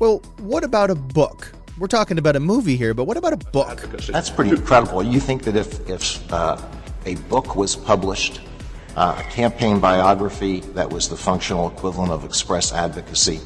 Well, 0.00 0.18
what 0.38 0.64
about 0.64 0.90
a 0.90 0.94
book? 0.94 1.52
We're 1.78 1.88
talking 1.88 2.18
about 2.18 2.36
a 2.36 2.40
movie 2.40 2.76
here, 2.76 2.94
but 2.94 3.04
what 3.04 3.18
about 3.18 3.34
a 3.34 3.36
book? 3.36 3.82
That's 4.08 4.30
pretty 4.30 4.50
incredible. 4.50 5.02
You 5.02 5.20
think 5.20 5.42
that 5.42 5.54
if, 5.54 5.88
if 5.88 6.32
uh, 6.32 6.60
a 7.04 7.16
book 7.16 7.54
was 7.54 7.76
published, 7.76 8.40
uh, 8.98 9.14
a 9.16 9.22
campaign 9.30 9.78
biography 9.78 10.58
that 10.74 10.90
was 10.90 11.08
the 11.08 11.16
functional 11.16 11.68
equivalent 11.68 12.10
of 12.10 12.24
express 12.24 12.72
advocacy, 12.72 13.40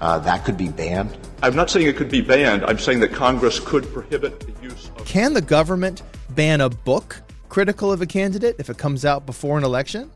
uh, 0.00 0.18
that 0.18 0.44
could 0.44 0.56
be 0.56 0.68
banned? 0.68 1.16
I'm 1.40 1.54
not 1.54 1.70
saying 1.70 1.86
it 1.86 1.96
could 1.96 2.10
be 2.10 2.20
banned. 2.20 2.64
I'm 2.64 2.80
saying 2.80 2.98
that 3.00 3.12
Congress 3.12 3.60
could 3.60 3.84
prohibit 3.92 4.40
the 4.40 4.52
use 4.60 4.90
of. 4.96 5.04
Can 5.04 5.34
the 5.34 5.40
government 5.40 6.02
ban 6.30 6.60
a 6.60 6.68
book 6.68 7.22
critical 7.48 7.92
of 7.92 8.02
a 8.02 8.06
candidate 8.06 8.56
if 8.58 8.68
it 8.68 8.76
comes 8.76 9.04
out 9.04 9.24
before 9.24 9.56
an 9.56 9.62
election? 9.62 10.10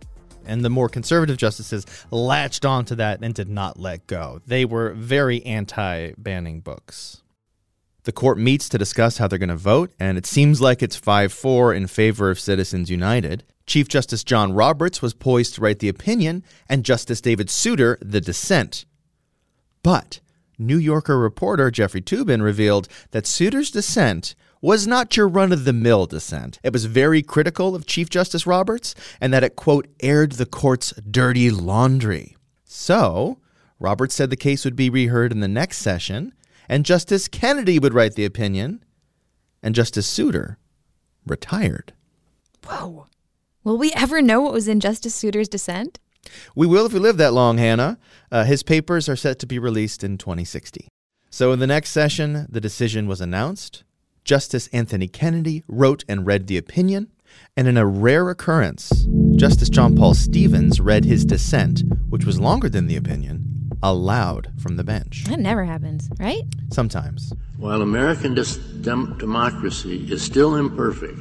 And 0.44 0.64
the 0.64 0.70
more 0.70 0.88
conservative 0.88 1.36
justices 1.36 1.86
latched 2.10 2.64
onto 2.64 2.96
that 2.96 3.22
and 3.22 3.32
did 3.32 3.48
not 3.48 3.78
let 3.78 4.08
go. 4.08 4.40
They 4.48 4.64
were 4.64 4.94
very 4.94 5.46
anti 5.46 6.14
banning 6.18 6.58
books. 6.58 7.22
The 8.02 8.10
court 8.10 8.36
meets 8.36 8.68
to 8.70 8.78
discuss 8.78 9.18
how 9.18 9.28
they're 9.28 9.38
going 9.38 9.48
to 9.48 9.54
vote, 9.54 9.92
and 10.00 10.18
it 10.18 10.26
seems 10.26 10.60
like 10.60 10.82
it's 10.82 10.96
5 10.96 11.32
4 11.32 11.72
in 11.72 11.86
favor 11.86 12.30
of 12.30 12.40
Citizens 12.40 12.90
United. 12.90 13.44
Chief 13.66 13.88
Justice 13.88 14.24
John 14.24 14.52
Roberts 14.52 15.00
was 15.00 15.14
poised 15.14 15.54
to 15.54 15.60
write 15.60 15.78
the 15.78 15.88
opinion, 15.88 16.42
and 16.68 16.84
Justice 16.84 17.20
David 17.20 17.48
Souter 17.50 17.98
the 18.00 18.20
dissent. 18.20 18.84
But 19.82 20.20
New 20.58 20.76
Yorker 20.76 21.18
reporter 21.18 21.70
Jeffrey 21.70 22.02
Toobin 22.02 22.42
revealed 22.42 22.88
that 23.10 23.26
Souter's 23.26 23.70
dissent 23.70 24.34
was 24.60 24.86
not 24.86 25.16
your 25.16 25.26
run 25.26 25.52
of 25.52 25.64
the 25.64 25.72
mill 25.72 26.06
dissent. 26.06 26.60
It 26.62 26.72
was 26.72 26.84
very 26.84 27.20
critical 27.22 27.74
of 27.74 27.86
Chief 27.86 28.08
Justice 28.08 28.46
Roberts 28.46 28.94
and 29.20 29.32
that 29.32 29.42
it, 29.42 29.56
quote, 29.56 29.88
aired 30.00 30.32
the 30.32 30.46
court's 30.46 30.92
dirty 31.10 31.50
laundry. 31.50 32.36
So, 32.64 33.38
Roberts 33.80 34.14
said 34.14 34.30
the 34.30 34.36
case 34.36 34.64
would 34.64 34.76
be 34.76 34.88
reheard 34.88 35.32
in 35.32 35.40
the 35.40 35.48
next 35.48 35.78
session, 35.78 36.32
and 36.68 36.86
Justice 36.86 37.26
Kennedy 37.26 37.80
would 37.80 37.92
write 37.92 38.14
the 38.14 38.24
opinion, 38.24 38.84
and 39.62 39.74
Justice 39.74 40.06
Souter 40.06 40.58
retired. 41.26 41.92
Whoa. 42.64 43.06
Will 43.64 43.78
we 43.78 43.92
ever 43.92 44.20
know 44.20 44.40
what 44.40 44.52
was 44.52 44.66
in 44.66 44.80
Justice 44.80 45.14
Souter's 45.14 45.48
dissent? 45.48 46.00
We 46.56 46.66
will 46.66 46.86
if 46.86 46.92
we 46.92 46.98
live 46.98 47.16
that 47.18 47.32
long, 47.32 47.58
Hannah. 47.58 47.96
Uh, 48.30 48.42
his 48.44 48.62
papers 48.64 49.08
are 49.08 49.16
set 49.16 49.38
to 49.38 49.46
be 49.46 49.58
released 49.58 50.02
in 50.02 50.18
2060. 50.18 50.88
So, 51.30 51.52
in 51.52 51.60
the 51.60 51.66
next 51.66 51.90
session, 51.90 52.46
the 52.48 52.60
decision 52.60 53.06
was 53.06 53.20
announced. 53.20 53.84
Justice 54.24 54.68
Anthony 54.72 55.06
Kennedy 55.06 55.62
wrote 55.68 56.04
and 56.08 56.26
read 56.26 56.46
the 56.48 56.56
opinion, 56.56 57.12
and 57.56 57.68
in 57.68 57.76
a 57.76 57.86
rare 57.86 58.28
occurrence, 58.30 59.06
Justice 59.36 59.68
John 59.68 59.96
Paul 59.96 60.14
Stevens 60.14 60.80
read 60.80 61.04
his 61.04 61.24
dissent, 61.24 61.82
which 62.08 62.24
was 62.24 62.40
longer 62.40 62.68
than 62.68 62.86
the 62.86 62.96
opinion, 62.96 63.70
aloud 63.82 64.52
from 64.60 64.76
the 64.76 64.84
bench. 64.84 65.24
That 65.28 65.38
never 65.38 65.64
happens, 65.64 66.10
right? 66.18 66.42
Sometimes. 66.72 67.32
While 67.58 67.82
American 67.82 68.34
dis- 68.34 68.56
dem- 68.56 69.16
democracy 69.18 70.06
is 70.10 70.22
still 70.22 70.56
imperfect, 70.56 71.18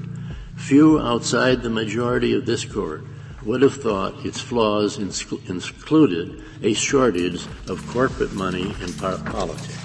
few 0.62 1.00
outside 1.00 1.62
the 1.62 1.70
majority 1.70 2.34
of 2.34 2.46
this 2.46 2.66
court 2.66 3.04
would 3.46 3.62
have 3.62 3.82
thought 3.82 4.26
its 4.26 4.40
flaws 4.40 5.00
ins- 5.00 5.26
included 5.48 6.44
a 6.62 6.74
shortage 6.74 7.44
of 7.68 7.86
corporate 7.88 8.34
money 8.34 8.74
in 8.82 8.94
par- 8.94 9.18
politics. 9.26 9.78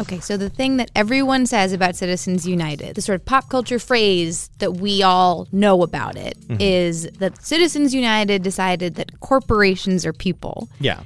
Okay, 0.00 0.18
so 0.20 0.36
the 0.36 0.50
thing 0.50 0.76
that 0.76 0.90
everyone 0.94 1.46
says 1.46 1.72
about 1.72 1.96
Citizens 1.96 2.46
United, 2.46 2.96
the 2.96 3.00
sort 3.00 3.20
of 3.20 3.24
pop 3.24 3.48
culture 3.48 3.78
phrase 3.78 4.50
that 4.58 4.72
we 4.74 5.02
all 5.02 5.46
know 5.52 5.82
about 5.82 6.16
it, 6.16 6.36
is 6.60 7.06
Mhm. 7.06 7.18
that 7.18 7.42
Citizens 7.42 7.94
United 7.94 8.42
decided 8.42 8.96
that 8.96 9.20
corporations 9.20 10.04
are 10.04 10.12
people. 10.12 10.68
Yeah. 10.80 11.00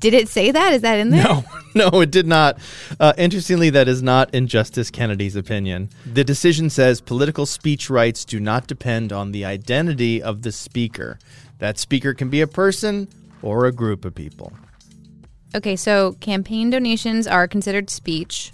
Did 0.00 0.12
it 0.14 0.28
say 0.28 0.50
that? 0.50 0.74
Is 0.74 0.82
that 0.82 0.98
in 0.98 1.08
there? 1.10 1.24
No, 1.24 1.44
no, 1.92 2.00
it 2.00 2.10
did 2.10 2.26
not. 2.26 2.58
Uh, 3.00 3.12
interestingly, 3.18 3.70
that 3.70 3.88
is 3.88 4.02
not 4.02 4.32
in 4.32 4.46
Justice 4.46 4.90
Kennedy's 4.90 5.34
opinion. 5.34 5.90
The 6.06 6.22
decision 6.22 6.70
says 6.70 7.00
political 7.00 7.46
speech 7.46 7.90
rights 7.90 8.24
do 8.24 8.38
not 8.38 8.66
depend 8.66 9.12
on 9.12 9.32
the 9.32 9.44
identity 9.44 10.22
of 10.22 10.42
the 10.42 10.52
speaker. 10.52 11.18
That 11.58 11.78
speaker 11.78 12.14
can 12.14 12.30
be 12.30 12.40
a 12.40 12.46
person 12.46 13.08
or 13.42 13.66
a 13.66 13.72
group 13.72 14.04
of 14.04 14.14
people. 14.14 14.52
Okay, 15.54 15.76
so 15.76 16.12
campaign 16.20 16.70
donations 16.70 17.26
are 17.26 17.48
considered 17.48 17.90
speech. 17.90 18.52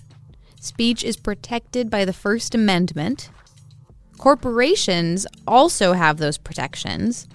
Speech 0.61 1.05
is 1.05 1.17
protected 1.17 1.91
by 1.91 2.05
the 2.05 2.13
First 2.13 2.55
Amendment. 2.55 3.31
Corporations 4.19 5.27
also 5.47 5.95
have 5.95 6.19
those 6.19 6.37
protections. 6.37 7.27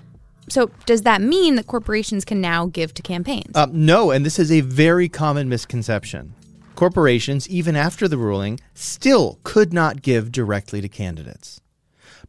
So, 0.48 0.70
does 0.86 1.02
that 1.04 1.22
mean 1.22 1.56
that 1.56 1.68
corporations 1.68 2.24
can 2.24 2.40
now 2.40 2.68
give 2.68 2.94
to 2.94 3.02
campaigns? 3.02 3.56
Uh, 3.56 3.68
no, 3.72 4.12
and 4.12 4.25
this 4.25 4.38
is 4.38 4.52
a 4.52 4.62
very 4.62 5.10
common 5.10 5.50
misconception. 5.50 6.36
Corporations, 6.75 7.48
even 7.50 7.75
after 7.75 8.08
the 8.08 8.18
ruling, 8.18 8.60
still 8.74 9.40
could 9.44 9.74
not 9.74 10.02
give 10.02 10.32
directly 10.32 10.82
to 10.82 10.90
candidates. 10.90 11.62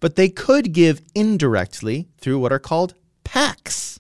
But 0.01 0.17
they 0.17 0.29
could 0.29 0.73
give 0.73 1.03
indirectly 1.15 2.09
through 2.19 2.39
what 2.39 2.53
are 2.53 2.59
called 2.59 2.95
PACs. 3.25 3.99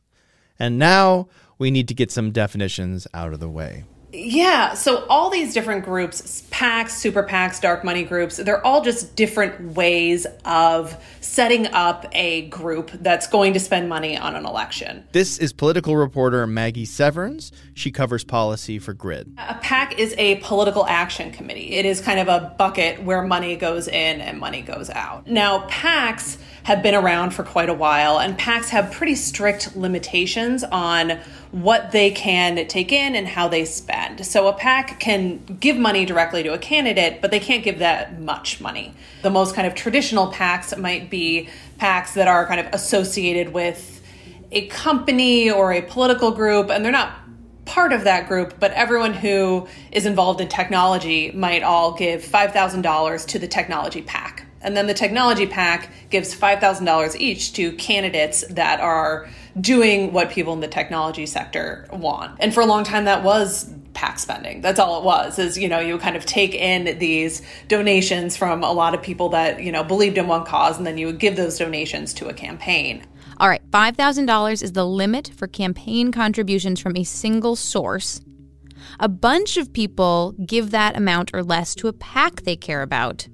And 0.58 0.78
now 0.78 1.28
we 1.58 1.70
need 1.70 1.88
to 1.88 1.94
get 1.94 2.10
some 2.10 2.30
definitions 2.30 3.06
out 3.12 3.32
of 3.32 3.40
the 3.40 3.48
way. 3.48 3.84
Yeah, 4.16 4.74
so 4.74 5.04
all 5.06 5.28
these 5.28 5.52
different 5.52 5.84
groups, 5.84 6.42
PACs, 6.50 6.90
super 6.90 7.22
PACs, 7.22 7.60
dark 7.60 7.84
money 7.84 8.02
groups, 8.02 8.38
they're 8.38 8.64
all 8.64 8.82
just 8.82 9.14
different 9.14 9.74
ways 9.74 10.26
of 10.44 10.96
setting 11.20 11.66
up 11.68 12.06
a 12.12 12.48
group 12.48 12.90
that's 12.92 13.26
going 13.26 13.52
to 13.52 13.60
spend 13.60 13.88
money 13.88 14.16
on 14.16 14.34
an 14.34 14.46
election. 14.46 15.04
This 15.12 15.38
is 15.38 15.52
political 15.52 15.96
reporter 15.96 16.46
Maggie 16.46 16.86
Severns. 16.86 17.52
She 17.74 17.90
covers 17.90 18.24
policy 18.24 18.78
for 18.78 18.94
Grid. 18.94 19.34
A 19.36 19.54
PAC 19.54 19.98
is 19.98 20.14
a 20.16 20.36
political 20.36 20.86
action 20.86 21.30
committee. 21.30 21.72
It 21.72 21.84
is 21.84 22.00
kind 22.00 22.20
of 22.20 22.28
a 22.28 22.54
bucket 22.56 23.02
where 23.02 23.22
money 23.22 23.56
goes 23.56 23.86
in 23.86 24.20
and 24.20 24.38
money 24.38 24.62
goes 24.62 24.88
out. 24.88 25.26
Now, 25.26 25.66
PACs 25.68 26.38
have 26.62 26.82
been 26.82 26.94
around 26.94 27.30
for 27.30 27.44
quite 27.44 27.68
a 27.68 27.74
while, 27.74 28.18
and 28.18 28.36
PACs 28.38 28.70
have 28.70 28.90
pretty 28.92 29.14
strict 29.14 29.76
limitations 29.76 30.64
on 30.64 31.18
what 31.52 31.92
they 31.92 32.10
can 32.10 32.66
take 32.66 32.92
in 32.92 33.14
and 33.14 33.26
how 33.26 33.48
they 33.48 33.64
spend. 33.64 34.05
So, 34.24 34.48
a 34.48 34.52
PAC 34.52 35.00
can 35.00 35.38
give 35.60 35.76
money 35.76 36.04
directly 36.04 36.42
to 36.42 36.52
a 36.52 36.58
candidate, 36.58 37.20
but 37.20 37.30
they 37.30 37.40
can't 37.40 37.64
give 37.64 37.78
that 37.80 38.20
much 38.20 38.60
money. 38.60 38.94
The 39.22 39.30
most 39.30 39.54
kind 39.54 39.66
of 39.66 39.74
traditional 39.74 40.32
PACs 40.32 40.76
might 40.78 41.10
be 41.10 41.48
PACs 41.78 42.14
that 42.14 42.28
are 42.28 42.46
kind 42.46 42.60
of 42.60 42.66
associated 42.72 43.52
with 43.52 44.02
a 44.52 44.66
company 44.68 45.50
or 45.50 45.72
a 45.72 45.82
political 45.82 46.30
group, 46.30 46.70
and 46.70 46.84
they're 46.84 46.92
not 46.92 47.12
part 47.64 47.92
of 47.92 48.04
that 48.04 48.28
group, 48.28 48.54
but 48.60 48.70
everyone 48.72 49.12
who 49.12 49.66
is 49.92 50.06
involved 50.06 50.40
in 50.40 50.48
technology 50.48 51.32
might 51.32 51.62
all 51.62 51.92
give 51.92 52.22
$5,000 52.22 53.26
to 53.26 53.38
the 53.38 53.48
technology 53.48 54.02
PAC. 54.02 54.46
And 54.62 54.76
then 54.76 54.86
the 54.86 54.94
technology 54.94 55.46
PAC 55.46 55.90
gives 56.10 56.34
$5,000 56.34 57.16
each 57.16 57.52
to 57.54 57.72
candidates 57.72 58.44
that 58.50 58.80
are 58.80 59.28
doing 59.60 60.12
what 60.12 60.30
people 60.30 60.52
in 60.52 60.60
the 60.60 60.68
technology 60.68 61.26
sector 61.26 61.86
want. 61.92 62.36
And 62.40 62.54
for 62.54 62.60
a 62.60 62.66
long 62.66 62.84
time, 62.84 63.04
that 63.04 63.22
was 63.22 63.70
PAC 63.96 64.18
spending. 64.18 64.60
That's 64.60 64.78
all 64.78 64.98
it 64.98 65.04
was, 65.04 65.38
is, 65.38 65.58
you 65.58 65.68
know, 65.68 65.80
you 65.80 65.98
kind 65.98 66.16
of 66.16 66.24
take 66.24 66.54
in 66.54 66.98
these 66.98 67.42
donations 67.66 68.36
from 68.36 68.62
a 68.62 68.70
lot 68.70 68.94
of 68.94 69.02
people 69.02 69.30
that, 69.30 69.62
you 69.62 69.72
know, 69.72 69.82
believed 69.82 70.18
in 70.18 70.28
one 70.28 70.44
cause, 70.44 70.76
and 70.76 70.86
then 70.86 70.98
you 70.98 71.06
would 71.06 71.18
give 71.18 71.34
those 71.34 71.58
donations 71.58 72.14
to 72.14 72.28
a 72.28 72.34
campaign. 72.34 73.04
All 73.38 73.48
right, 73.48 73.62
$5,000 73.70 74.62
is 74.62 74.72
the 74.72 74.86
limit 74.86 75.32
for 75.36 75.46
campaign 75.46 76.12
contributions 76.12 76.78
from 76.78 76.96
a 76.96 77.04
single 77.04 77.56
source. 77.56 78.20
A 79.00 79.08
bunch 79.08 79.56
of 79.56 79.72
people 79.72 80.34
give 80.44 80.70
that 80.70 80.96
amount 80.96 81.30
or 81.34 81.42
less 81.42 81.74
to 81.76 81.88
a 81.88 81.92
PAC 81.92 82.42
they 82.42 82.56
care 82.56 82.82
about, 82.82 83.28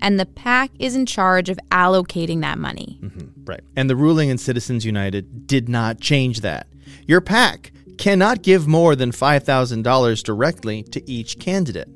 and 0.00 0.18
the 0.18 0.26
PAC 0.26 0.70
is 0.78 0.96
in 0.96 1.06
charge 1.06 1.48
of 1.48 1.58
allocating 1.70 2.40
that 2.40 2.58
money. 2.58 2.98
Mm-hmm, 3.02 3.44
right. 3.44 3.60
And 3.76 3.90
the 3.90 3.96
ruling 3.96 4.28
in 4.28 4.38
Citizens 4.38 4.84
United 4.84 5.46
did 5.46 5.68
not 5.68 6.00
change 6.00 6.40
that. 6.40 6.66
Your 7.06 7.20
PAC 7.20 7.72
cannot 7.98 8.42
give 8.42 8.66
more 8.66 8.94
than 8.94 9.10
$5,000 9.10 10.22
directly 10.22 10.82
to 10.84 11.10
each 11.10 11.38
candidate. 11.38 11.88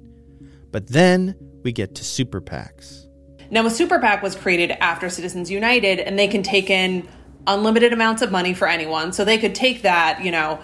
But 0.70 0.88
then 0.88 1.34
we 1.62 1.72
get 1.72 1.94
to 1.96 2.04
super 2.04 2.40
PACs. 2.40 3.06
Now, 3.50 3.66
a 3.66 3.70
super 3.70 3.98
PAC 3.98 4.22
was 4.22 4.36
created 4.36 4.70
after 4.82 5.10
Citizens 5.10 5.50
United, 5.50 5.98
and 5.98 6.18
they 6.18 6.28
can 6.28 6.42
take 6.42 6.70
in 6.70 7.08
unlimited 7.46 7.92
amounts 7.92 8.22
of 8.22 8.30
money 8.30 8.54
for 8.54 8.68
anyone. 8.68 9.12
So 9.12 9.24
they 9.24 9.38
could 9.38 9.54
take 9.54 9.82
that, 9.82 10.24
you 10.24 10.30
know, 10.30 10.60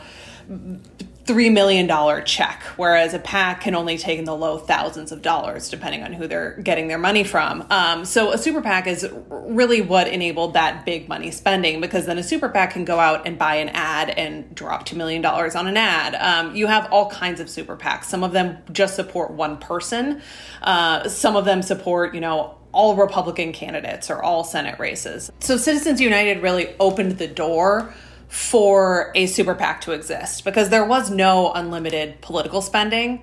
$3 1.27 1.53
million 1.53 2.25
check, 2.25 2.63
whereas 2.77 3.13
a 3.13 3.19
PAC 3.19 3.63
can 3.63 3.75
only 3.75 3.99
take 3.99 4.19
in 4.19 4.25
the 4.25 4.35
low 4.35 4.59
thousands 4.59 5.11
of 5.11 5.23
dollars, 5.23 5.69
depending 5.69 6.05
on 6.05 6.13
who 6.13 6.29
they're 6.29 6.53
getting 6.63 6.87
their 6.87 6.99
money 6.99 7.25
from. 7.25 7.67
Um, 7.71 8.05
so 8.05 8.31
a 8.31 8.39
super 8.39 8.63
PAC 8.63 8.87
is 8.87 9.09
really 9.29 9.81
what 9.81 10.07
enabled 10.07 10.55
that 10.55 10.87
big 10.87 11.09
money 11.09 11.33
spending 11.33 11.81
because 11.81 12.07
then 12.07 12.17
a 12.17 12.23
super 12.23 12.49
PAC 12.49 12.75
can 12.75 12.85
go 12.85 13.01
out 13.01 13.27
and 13.27 13.37
buy 13.37 13.57
an 13.57 13.71
ad 13.71 14.11
and 14.11 14.55
drop 14.55 14.87
$2 14.89 14.97
million 14.97 15.25
on 15.25 15.67
an 15.67 15.77
ad. 15.77 16.15
Um, 16.15 16.55
you 16.55 16.69
have 16.69 16.91
all 16.93 17.11
kinds 17.11 17.41
of 17.41 17.51
super 17.51 17.77
PACs. 17.77 18.05
Some 18.05 18.23
of 18.23 18.33
them 18.33 18.59
just 18.71 18.95
support 18.95 19.33
one 19.33 19.57
person, 19.57 20.23
uh, 20.63 21.09
some 21.09 21.35
of 21.35 21.45
them 21.45 21.61
support, 21.61 22.15
you 22.15 22.21
know, 22.21 22.57
all 22.71 22.95
Republican 22.95 23.53
candidates 23.53 24.11
or 24.11 24.23
all 24.23 24.45
Senate 24.45 24.79
races. 24.79 25.33
So 25.41 25.57
Citizens 25.57 26.01
United 26.01 26.43
really 26.43 26.75
opened 26.79 27.19
the 27.19 27.27
door 27.27 27.93
for 28.29 29.13
a 29.15 29.27
super 29.27 29.55
PAC 29.55 29.81
to 29.83 29.93
exist 29.93 30.45
because 30.45 30.69
there 30.69 30.85
was 30.85 31.11
no 31.11 31.53
unlimited 31.53 32.21
political 32.21 32.61
spending 32.61 33.23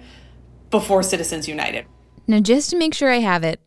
before 0.69 1.03
Citizens 1.03 1.47
United. 1.47 1.85
Now, 2.27 2.39
just 2.39 2.69
to 2.69 2.77
make 2.77 2.93
sure 2.93 3.11
I 3.11 3.19
have 3.19 3.43
it, 3.43 3.59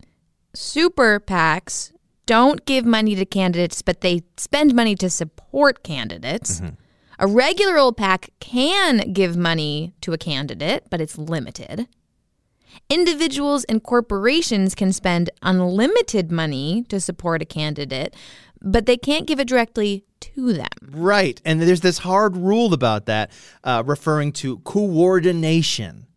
super 0.53 1.19
PACs 1.19 1.91
don't 2.25 2.65
give 2.65 2.85
money 2.85 3.15
to 3.15 3.25
candidates, 3.25 3.81
but 3.81 4.01
they 4.01 4.23
spend 4.37 4.75
money 4.75 4.95
to 4.95 5.09
support 5.09 5.83
candidates. 5.83 6.59
Mm-hmm. 6.59 6.75
A 7.19 7.27
regular 7.27 7.77
old 7.77 7.97
PAC 7.97 8.29
can 8.39 9.11
give 9.13 9.37
money 9.37 9.93
to 10.01 10.13
a 10.13 10.17
candidate, 10.17 10.85
but 10.89 11.01
it's 11.01 11.17
limited. 11.17 11.87
Individuals 12.89 13.63
and 13.63 13.81
corporations 13.81 14.75
can 14.75 14.93
spend 14.93 15.29
unlimited 15.41 16.31
money 16.31 16.83
to 16.89 16.99
support 16.99 17.41
a 17.41 17.45
candidate, 17.45 18.15
but 18.61 18.85
they 18.85 18.97
can't 18.97 19.27
give 19.27 19.39
it 19.39 19.47
directly 19.47 20.03
to 20.19 20.53
them. 20.53 20.67
Right. 20.81 21.41
And 21.45 21.61
there's 21.61 21.81
this 21.81 21.99
hard 21.99 22.35
rule 22.37 22.73
about 22.73 23.05
that, 23.05 23.31
uh, 23.63 23.83
referring 23.85 24.31
to 24.33 24.59
coordination. 24.59 26.07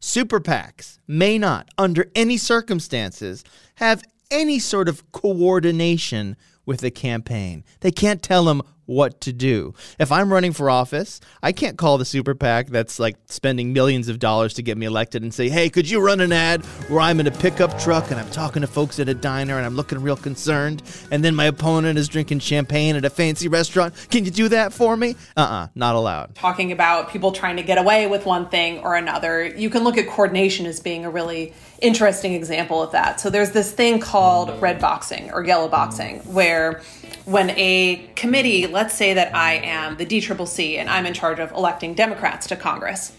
Super 0.00 0.40
PACs 0.40 0.98
may 1.06 1.38
not, 1.38 1.68
under 1.78 2.10
any 2.14 2.36
circumstances, 2.36 3.42
have 3.76 4.04
any 4.30 4.58
sort 4.58 4.88
of 4.88 5.10
coordination 5.12 6.36
with 6.66 6.80
the 6.80 6.90
campaign. 6.90 7.64
They 7.80 7.90
can't 7.90 8.22
tell 8.22 8.44
them 8.44 8.62
what 8.86 9.20
to 9.22 9.32
do. 9.32 9.74
If 9.98 10.12
I'm 10.12 10.32
running 10.32 10.52
for 10.52 10.68
office, 10.68 11.20
I 11.42 11.52
can't 11.52 11.78
call 11.78 11.98
the 11.98 12.04
super 12.04 12.34
PAC 12.34 12.68
that's 12.68 12.98
like 12.98 13.16
spending 13.26 13.72
millions 13.72 14.08
of 14.08 14.18
dollars 14.18 14.54
to 14.54 14.62
get 14.62 14.76
me 14.76 14.86
elected 14.86 15.22
and 15.22 15.32
say, 15.32 15.48
hey, 15.48 15.70
could 15.70 15.88
you 15.88 16.00
run 16.00 16.20
an 16.20 16.32
ad 16.32 16.64
where 16.88 17.00
I'm 17.00 17.20
in 17.20 17.26
a 17.26 17.30
pickup 17.30 17.78
truck 17.78 18.10
and 18.10 18.18
I'm 18.18 18.30
talking 18.30 18.62
to 18.62 18.66
folks 18.66 18.98
at 19.00 19.08
a 19.08 19.14
diner 19.14 19.56
and 19.56 19.64
I'm 19.64 19.76
looking 19.76 20.00
real 20.00 20.16
concerned, 20.16 20.82
and 21.10 21.24
then 21.24 21.34
my 21.34 21.46
opponent 21.46 21.98
is 21.98 22.08
drinking 22.08 22.40
champagne 22.40 22.96
at 22.96 23.04
a 23.04 23.10
fancy 23.10 23.48
restaurant? 23.48 23.94
Can 24.10 24.24
you 24.24 24.30
do 24.30 24.48
that 24.48 24.72
for 24.72 24.96
me? 24.96 25.16
Uh 25.36 25.40
uh-uh, 25.40 25.64
uh, 25.64 25.68
not 25.74 25.94
allowed. 25.94 26.34
Talking 26.34 26.72
about 26.72 27.10
people 27.10 27.32
trying 27.32 27.56
to 27.56 27.62
get 27.62 27.78
away 27.78 28.06
with 28.06 28.26
one 28.26 28.48
thing 28.48 28.80
or 28.80 28.96
another, 28.96 29.44
you 29.44 29.70
can 29.70 29.84
look 29.84 29.98
at 29.98 30.08
coordination 30.08 30.66
as 30.66 30.80
being 30.80 31.04
a 31.04 31.10
really 31.10 31.52
interesting 31.80 32.34
example 32.34 32.82
of 32.82 32.92
that. 32.92 33.20
So 33.20 33.30
there's 33.30 33.52
this 33.52 33.72
thing 33.72 34.00
called 34.00 34.60
red 34.60 34.80
boxing 34.80 35.30
or 35.32 35.44
yellow 35.44 35.68
boxing 35.68 36.20
mm. 36.20 36.26
where 36.26 36.82
when 37.24 37.50
a 37.50 38.10
committee, 38.16 38.66
let's 38.66 38.94
say 38.94 39.14
that 39.14 39.34
I 39.34 39.54
am 39.54 39.96
the 39.96 40.06
DCCC 40.06 40.78
and 40.78 40.90
I'm 40.90 41.06
in 41.06 41.14
charge 41.14 41.38
of 41.38 41.52
electing 41.52 41.94
Democrats 41.94 42.46
to 42.48 42.56
Congress, 42.56 43.16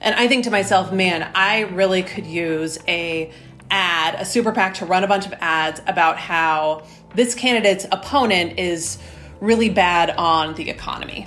and 0.00 0.14
I 0.14 0.28
think 0.28 0.44
to 0.44 0.50
myself, 0.50 0.92
man, 0.92 1.30
I 1.34 1.60
really 1.60 2.02
could 2.02 2.26
use 2.26 2.78
a 2.88 3.32
ad, 3.70 4.14
a 4.18 4.24
super 4.24 4.52
PAC 4.52 4.74
to 4.74 4.86
run 4.86 5.04
a 5.04 5.06
bunch 5.06 5.26
of 5.26 5.34
ads 5.40 5.80
about 5.86 6.16
how 6.16 6.84
this 7.14 7.34
candidate's 7.34 7.86
opponent 7.92 8.58
is 8.58 8.98
really 9.40 9.68
bad 9.68 10.10
on 10.10 10.54
the 10.54 10.70
economy. 10.70 11.26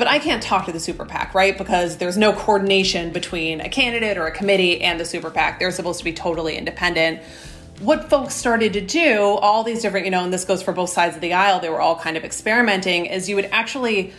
But 0.00 0.08
I 0.08 0.18
can't 0.18 0.42
talk 0.42 0.66
to 0.66 0.72
the 0.72 0.80
super 0.80 1.04
PAC, 1.04 1.34
right? 1.34 1.56
Because 1.56 1.98
there's 1.98 2.16
no 2.16 2.32
coordination 2.32 3.12
between 3.12 3.60
a 3.60 3.68
candidate 3.68 4.18
or 4.18 4.26
a 4.26 4.32
committee 4.32 4.80
and 4.80 4.98
the 4.98 5.04
super 5.04 5.30
PAC. 5.30 5.60
They're 5.60 5.70
supposed 5.70 5.98
to 5.98 6.04
be 6.04 6.12
totally 6.12 6.56
independent 6.56 7.20
what 7.80 8.10
folks 8.10 8.34
started 8.34 8.74
to 8.74 8.80
do, 8.82 9.20
all 9.20 9.64
these 9.64 9.82
different, 9.82 10.04
you 10.04 10.10
know, 10.10 10.22
and 10.22 10.32
this 10.32 10.44
goes 10.44 10.62
for 10.62 10.72
both 10.72 10.90
sides 10.90 11.16
of 11.16 11.22
the 11.22 11.32
aisle, 11.32 11.60
they 11.60 11.70
were 11.70 11.80
all 11.80 11.96
kind 11.96 12.16
of 12.16 12.24
experimenting, 12.24 13.06
is 13.06 13.28
you 13.28 13.36
would 13.36 13.46
actually 13.46 14.12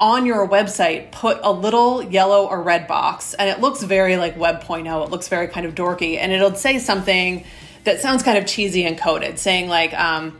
on 0.00 0.26
your 0.26 0.48
website 0.48 1.12
put 1.12 1.38
a 1.42 1.52
little 1.52 2.02
yellow 2.02 2.46
or 2.46 2.60
red 2.60 2.88
box 2.88 3.34
and 3.34 3.48
it 3.48 3.60
looks 3.60 3.82
very 3.82 4.16
like 4.16 4.36
web.0 4.36 5.04
it 5.04 5.10
looks 5.10 5.28
very 5.28 5.46
kind 5.46 5.64
of 5.64 5.76
dorky 5.76 6.16
and 6.16 6.32
it'll 6.32 6.56
say 6.56 6.78
something 6.78 7.44
that 7.84 8.00
sounds 8.00 8.22
kind 8.22 8.36
of 8.36 8.44
cheesy 8.44 8.84
and 8.84 8.98
coded 8.98 9.38
saying 9.38 9.68
like 9.68 9.92
um, 9.94 10.36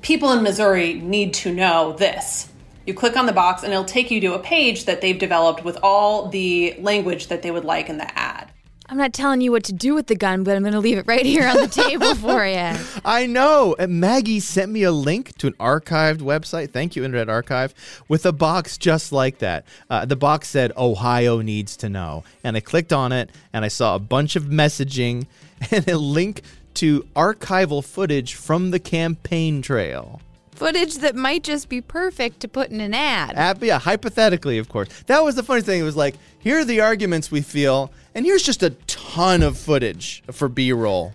people 0.00 0.30
in 0.30 0.44
missouri 0.44 0.94
need 0.94 1.34
to 1.34 1.52
know 1.52 1.92
this 1.94 2.48
you 2.86 2.94
click 2.94 3.16
on 3.16 3.26
the 3.26 3.32
box 3.32 3.62
and 3.62 3.72
it'll 3.72 3.84
take 3.84 4.10
you 4.10 4.20
to 4.20 4.34
a 4.34 4.38
page 4.38 4.84
that 4.84 5.00
they've 5.00 5.18
developed 5.18 5.64
with 5.64 5.78
all 5.82 6.28
the 6.28 6.76
language 6.78 7.28
that 7.28 7.42
they 7.42 7.50
would 7.50 7.64
like 7.64 7.88
in 7.88 7.98
the 7.98 8.18
ad 8.18 8.50
I'm 8.86 8.98
not 8.98 9.14
telling 9.14 9.40
you 9.40 9.50
what 9.50 9.64
to 9.64 9.72
do 9.72 9.94
with 9.94 10.08
the 10.08 10.14
gun, 10.14 10.44
but 10.44 10.56
I'm 10.56 10.62
going 10.62 10.74
to 10.74 10.80
leave 10.80 10.98
it 10.98 11.06
right 11.06 11.24
here 11.24 11.48
on 11.48 11.56
the 11.56 11.68
table 11.68 12.14
for 12.16 12.46
you. 12.46 12.74
I 13.04 13.26
know. 13.26 13.74
And 13.78 13.98
Maggie 13.98 14.40
sent 14.40 14.70
me 14.70 14.82
a 14.82 14.92
link 14.92 15.36
to 15.38 15.46
an 15.46 15.54
archived 15.54 16.18
website. 16.18 16.70
Thank 16.70 16.94
you, 16.94 17.02
Internet 17.02 17.30
Archive, 17.30 17.74
with 18.08 18.26
a 18.26 18.32
box 18.32 18.76
just 18.76 19.10
like 19.10 19.38
that. 19.38 19.64
Uh, 19.88 20.04
the 20.04 20.16
box 20.16 20.48
said, 20.48 20.70
Ohio 20.76 21.40
needs 21.40 21.78
to 21.78 21.88
know. 21.88 22.24
And 22.42 22.56
I 22.56 22.60
clicked 22.60 22.92
on 22.92 23.10
it 23.10 23.30
and 23.54 23.64
I 23.64 23.68
saw 23.68 23.94
a 23.94 23.98
bunch 23.98 24.36
of 24.36 24.44
messaging 24.44 25.26
and 25.70 25.88
a 25.88 25.96
link 25.96 26.42
to 26.74 27.04
archival 27.16 27.82
footage 27.82 28.34
from 28.34 28.70
the 28.70 28.80
campaign 28.80 29.62
trail 29.62 30.20
footage 30.54 30.96
that 30.98 31.14
might 31.14 31.44
just 31.44 31.68
be 31.68 31.80
perfect 31.80 32.40
to 32.40 32.48
put 32.48 32.70
in 32.70 32.80
an 32.80 32.94
ad. 32.94 33.36
Uh, 33.36 33.54
yeah, 33.60 33.78
hypothetically, 33.78 34.58
of 34.58 34.68
course. 34.68 34.88
That 35.06 35.22
was 35.24 35.34
the 35.34 35.42
funny 35.42 35.62
thing. 35.62 35.80
It 35.80 35.84
was 35.84 35.96
like, 35.96 36.16
here 36.38 36.58
are 36.58 36.64
the 36.64 36.80
arguments 36.80 37.30
we 37.30 37.42
feel, 37.42 37.92
and 38.14 38.24
here's 38.24 38.42
just 38.42 38.62
a 38.62 38.70
ton 38.86 39.42
of 39.42 39.58
footage 39.58 40.22
for 40.30 40.48
B-roll. 40.48 41.12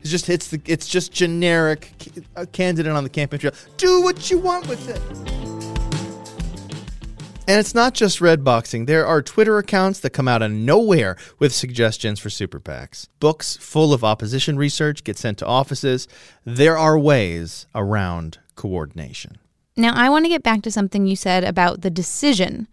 It's 0.00 0.10
just 0.10 0.28
it's 0.28 0.48
the 0.48 0.60
it's 0.66 0.86
just 0.86 1.12
generic 1.12 1.90
A 2.36 2.46
candidate 2.46 2.92
on 2.92 3.02
the 3.02 3.10
campaign 3.10 3.40
trail. 3.40 3.52
Do 3.76 4.02
what 4.02 4.30
you 4.30 4.38
want 4.38 4.68
with 4.68 4.88
it. 4.88 5.45
And 7.48 7.60
it's 7.60 7.74
not 7.74 7.94
just 7.94 8.20
red 8.20 8.42
boxing. 8.42 8.86
There 8.86 9.06
are 9.06 9.22
Twitter 9.22 9.58
accounts 9.58 10.00
that 10.00 10.10
come 10.10 10.26
out 10.26 10.42
of 10.42 10.50
nowhere 10.50 11.16
with 11.38 11.54
suggestions 11.54 12.18
for 12.18 12.28
super 12.28 12.58
PACs. 12.58 13.08
Books 13.20 13.56
full 13.56 13.92
of 13.92 14.02
opposition 14.02 14.56
research 14.56 15.04
get 15.04 15.16
sent 15.16 15.38
to 15.38 15.46
offices. 15.46 16.08
There 16.44 16.76
are 16.76 16.98
ways 16.98 17.66
around 17.74 18.38
coordination. 18.56 19.38
Now, 19.76 19.92
I 19.94 20.08
want 20.08 20.24
to 20.24 20.28
get 20.28 20.42
back 20.42 20.62
to 20.62 20.70
something 20.70 21.06
you 21.06 21.14
said 21.14 21.44
about 21.44 21.82
the 21.82 21.90
decision. 21.90 22.66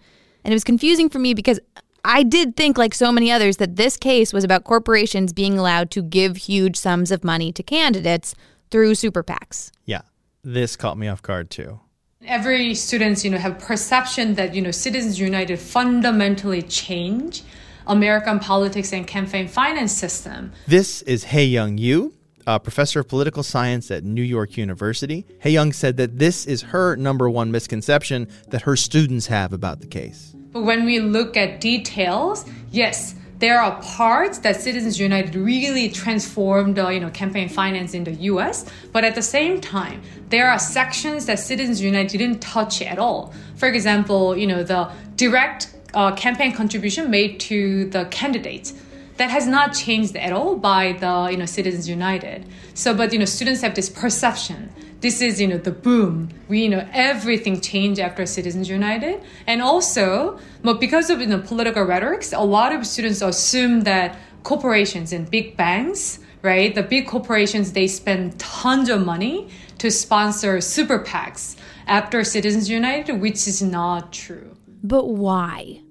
And 0.43 0.51
it 0.51 0.55
was 0.55 0.63
confusing 0.63 1.09
for 1.09 1.19
me 1.19 1.33
because 1.33 1.59
I 2.03 2.23
did 2.23 2.55
think, 2.55 2.77
like 2.77 2.93
so 2.93 3.11
many 3.11 3.31
others, 3.31 3.57
that 3.57 3.75
this 3.75 3.95
case 3.95 4.33
was 4.33 4.43
about 4.43 4.63
corporations 4.63 5.33
being 5.33 5.57
allowed 5.57 5.91
to 5.91 6.01
give 6.01 6.35
huge 6.37 6.75
sums 6.75 7.11
of 7.11 7.23
money 7.23 7.51
to 7.53 7.63
candidates 7.63 8.35
through 8.71 8.95
super 8.95 9.23
PACs. 9.23 9.71
Yeah, 9.85 10.01
this 10.43 10.75
caught 10.75 10.97
me 10.97 11.07
off 11.07 11.21
guard 11.21 11.49
too. 11.49 11.79
Every 12.25 12.73
students, 12.73 13.25
you 13.25 13.31
know, 13.31 13.37
have 13.37 13.59
perception 13.59 14.35
that 14.35 14.55
you 14.55 14.61
know 14.61 14.71
Citizens 14.71 15.19
United 15.19 15.59
fundamentally 15.59 16.61
change 16.61 17.43
American 17.85 18.39
politics 18.39 18.93
and 18.93 19.05
campaign 19.05 19.49
finance 19.49 19.91
system. 19.91 20.53
This 20.65 21.01
is 21.01 21.25
Hye 21.25 21.39
Young 21.39 21.77
You, 21.77 22.13
a 22.47 22.61
professor 22.61 23.01
of 23.01 23.09
political 23.09 23.43
science 23.43 23.91
at 23.91 24.05
New 24.05 24.21
York 24.21 24.55
University. 24.55 25.25
Hye 25.43 25.49
Young 25.49 25.73
said 25.73 25.97
that 25.97 26.17
this 26.17 26.45
is 26.45 26.61
her 26.61 26.95
number 26.95 27.29
one 27.29 27.51
misconception 27.51 28.29
that 28.51 28.61
her 28.61 28.77
students 28.77 29.27
have 29.27 29.51
about 29.51 29.81
the 29.81 29.87
case. 29.87 30.33
But 30.53 30.63
when 30.63 30.85
we 30.85 31.01
look 31.01 31.35
at 31.35 31.59
details, 31.59 32.45
yes, 32.71 33.15
there 33.43 33.59
are 33.59 33.75
parts 33.81 34.37
that 34.37 34.61
Citizens 34.61 34.97
United 34.97 35.35
really 35.35 35.89
transformed, 35.89 36.79
uh, 36.79 36.87
you 36.87 37.01
know, 37.01 37.09
campaign 37.09 37.49
finance 37.49 37.93
in 37.93 38.05
the 38.05 38.13
U.S. 38.31 38.71
But 38.93 39.03
at 39.03 39.15
the 39.15 39.21
same 39.21 39.59
time, 39.59 40.01
there 40.29 40.49
are 40.49 40.57
sections 40.57 41.25
that 41.25 41.39
Citizens 41.39 41.81
United 41.81 42.17
didn't 42.19 42.41
touch 42.41 42.81
at 42.81 42.97
all. 42.97 43.33
For 43.57 43.67
example, 43.67 44.37
you 44.37 44.47
know, 44.47 44.63
the 44.63 44.89
direct 45.17 45.75
uh, 45.93 46.15
campaign 46.15 46.53
contribution 46.53 47.11
made 47.11 47.37
to 47.41 47.89
the 47.89 48.05
candidates 48.05 48.81
that 49.17 49.29
has 49.29 49.47
not 49.47 49.73
changed 49.73 50.15
at 50.15 50.33
all 50.33 50.55
by 50.55 50.93
the 50.93 51.29
you 51.31 51.37
know 51.37 51.45
Citizens 51.45 51.87
United. 51.87 52.45
So, 52.73 52.93
but 52.93 53.13
you 53.13 53.19
know, 53.19 53.25
students 53.25 53.61
have 53.61 53.75
this 53.75 53.89
perception. 53.89 54.71
This 55.03 55.21
is 55.21 55.41
you 55.41 55.49
know 55.49 55.57
the 55.57 55.71
boom. 55.71 56.29
We 56.47 56.63
you 56.63 56.69
know 56.69 56.87
everything 56.93 57.59
changed 57.59 57.99
after 57.99 58.25
citizens 58.25 58.69
united. 58.69 59.21
And 59.45 59.61
also 59.61 60.39
but 60.63 60.79
because 60.79 61.09
of 61.09 61.19
you 61.19 61.27
know 61.27 61.39
political 61.39 61.83
rhetorics 61.83 62.31
a 62.31 62.39
lot 62.39 62.73
of 62.73 62.87
students 62.87 63.21
assume 63.21 63.81
that 63.81 64.17
corporations 64.43 65.11
and 65.11 65.29
big 65.29 65.57
banks 65.57 66.19
right 66.41 66.73
the 66.73 66.83
big 66.83 67.05
corporations 67.05 67.73
they 67.73 67.87
spend 67.87 68.39
tons 68.39 68.87
of 68.87 69.05
money 69.05 69.49
to 69.77 69.91
sponsor 69.91 70.61
super 70.61 70.99
pacs 70.99 71.57
after 71.85 72.23
citizens 72.23 72.69
united 72.69 73.19
which 73.19 73.45
is 73.45 73.61
not 73.61 74.13
true. 74.13 74.55
But 74.81 75.09
why 75.09 75.82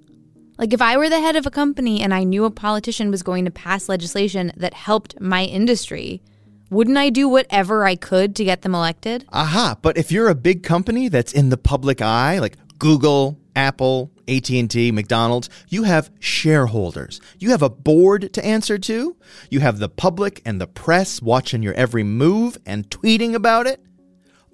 like, 0.63 0.73
if 0.73 0.81
I 0.81 0.97
were 0.97 1.09
the 1.09 1.19
head 1.19 1.35
of 1.35 1.45
a 1.45 1.51
company 1.51 2.03
and 2.03 2.15
I 2.15 2.23
knew 2.23 2.45
a 2.45 2.51
politician 2.53 3.11
was 3.11 3.25
going 3.25 3.45
to 3.47 3.51
pass 3.51 3.89
legislation 3.89 4.53
that 4.57 4.75
helped 4.75 5.21
my 5.21 5.43
industry, 5.43 6.23
wouldn't 6.71 6.97
I 6.97 7.11
do 7.11 7.29
whatever 7.29 7.85
I 7.85 7.97
could 7.97 8.37
to 8.37 8.45
get 8.45 8.63
them 8.63 8.73
elected? 8.73 9.25
Aha, 9.33 9.77
but 9.83 9.99
if 9.99 10.13
you're 10.13 10.29
a 10.29 10.37
big 10.37 10.63
company 10.63 11.09
that's 11.09 11.33
in 11.33 11.49
the 11.49 11.57
public 11.57 12.01
eye, 12.01 12.39
like 12.39 12.59
Google, 12.79 13.41
Apple, 13.57 14.13
AT&T, 14.29 14.93
McDonald's, 14.93 15.51
you 15.69 15.83
have 15.83 16.13
shareholders. 16.21 17.21
You 17.41 17.51
have 17.51 17.63
a 17.63 17.69
board 17.69 18.33
to 18.33 18.47
answer 18.47 18.79
to. 18.79 19.17
You 19.51 19.59
have 19.59 19.81
the 19.81 19.89
public 19.89 20.43
and 20.47 20.61
the 20.61 20.69
press 20.69 21.21
watching 21.21 21.65
your 21.65 21.75
every 21.75 22.05
move 22.05 22.57
and 22.65 22.89
tweeting 22.89 23.35
about 23.35 23.67
it. 23.67 23.85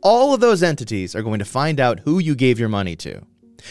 All 0.02 0.32
of 0.32 0.40
those 0.40 0.62
entities 0.62 1.14
are 1.14 1.22
going 1.22 1.40
to 1.40 1.44
find 1.44 1.78
out 1.78 2.00
who 2.00 2.18
you 2.18 2.34
gave 2.34 2.58
your 2.58 2.70
money 2.70 2.96
to. 2.96 3.26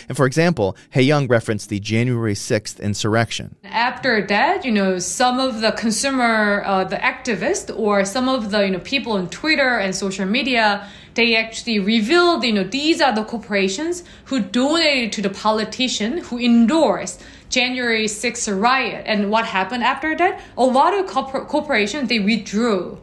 And 0.07 0.15
for 0.17 0.25
example, 0.25 0.75
Hye 0.93 1.01
Young 1.01 1.27
referenced 1.27 1.69
the 1.69 1.79
January 1.79 2.33
6th 2.33 2.81
insurrection. 2.81 3.55
After 3.63 4.25
that, 4.27 4.65
you 4.65 4.71
know, 4.71 4.99
some 4.99 5.39
of 5.39 5.61
the 5.61 5.71
consumer, 5.71 6.63
uh, 6.65 6.83
the 6.83 6.97
activists, 6.97 7.75
or 7.77 8.05
some 8.05 8.29
of 8.29 8.51
the 8.51 8.65
you 8.65 8.71
know 8.71 8.79
people 8.79 9.13
on 9.13 9.29
Twitter 9.29 9.77
and 9.77 9.95
social 9.95 10.25
media, 10.25 10.87
they 11.15 11.35
actually 11.35 11.79
revealed, 11.79 12.43
you 12.43 12.53
know, 12.53 12.63
these 12.63 13.01
are 13.01 13.13
the 13.13 13.23
corporations 13.23 14.03
who 14.25 14.39
donated 14.39 15.11
to 15.13 15.21
the 15.21 15.29
politician 15.29 16.19
who 16.19 16.37
endorsed 16.37 17.23
January 17.49 18.05
6th 18.05 18.61
riot. 18.61 19.03
And 19.07 19.31
what 19.31 19.45
happened 19.45 19.83
after 19.83 20.15
that? 20.17 20.39
A 20.57 20.65
lot 20.65 20.93
of 20.93 21.07
corporations 21.07 22.09
they 22.09 22.19
withdrew 22.19 22.99